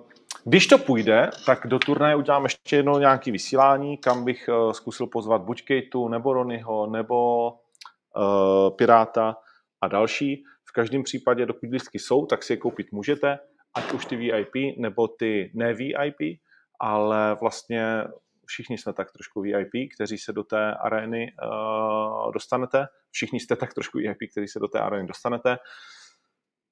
[0.46, 5.42] když to půjde, tak do turnaje udělám ještě jedno nějaké vysílání, kam bych zkusil pozvat
[5.42, 9.38] buď Kejtu, nebo Ronyho, nebo uh, Piráta
[9.82, 10.44] a další.
[10.70, 13.40] V každém případě, dokud lístky jsou, tak si je koupit můžete,
[13.74, 16.40] ať už ty VIP nebo ty ne-VIP,
[16.80, 18.04] ale vlastně
[18.50, 22.88] všichni jsme tak trošku VIP, kteří se do té arény uh, dostanete.
[23.12, 25.58] Všichni jste tak trošku VIP, kteří se do té arény dostanete.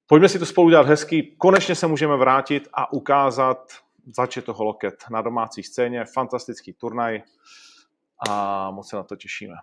[0.06, 1.36] Pojďme si to spolu dělat hezky.
[1.38, 3.72] Konečně se můžeme vrátit a ukázat
[4.16, 6.04] zač toho loket na domácí scéně.
[6.04, 7.22] Fantastický turnaj
[8.28, 9.54] a moc se na to těšíme.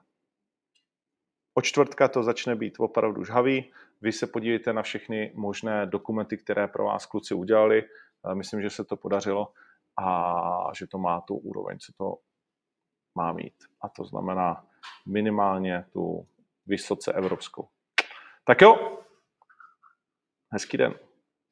[1.54, 3.72] Od čtvrtka to začne být opravdu žhavý.
[4.02, 7.84] Vy se podívejte na všechny možné dokumenty, které pro vás kluci udělali.
[8.34, 9.54] Myslím, že se to podařilo
[9.98, 12.18] a že to má tu úroveň, co to
[13.16, 13.56] má mít.
[13.82, 14.68] A to znamená
[15.06, 16.28] minimálně tu
[16.66, 17.68] vysoce evropskou.
[18.44, 18.98] Tak jo,
[20.52, 20.94] hezký den.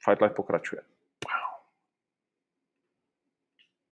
[0.06, 0.82] Fight Life pokračuje.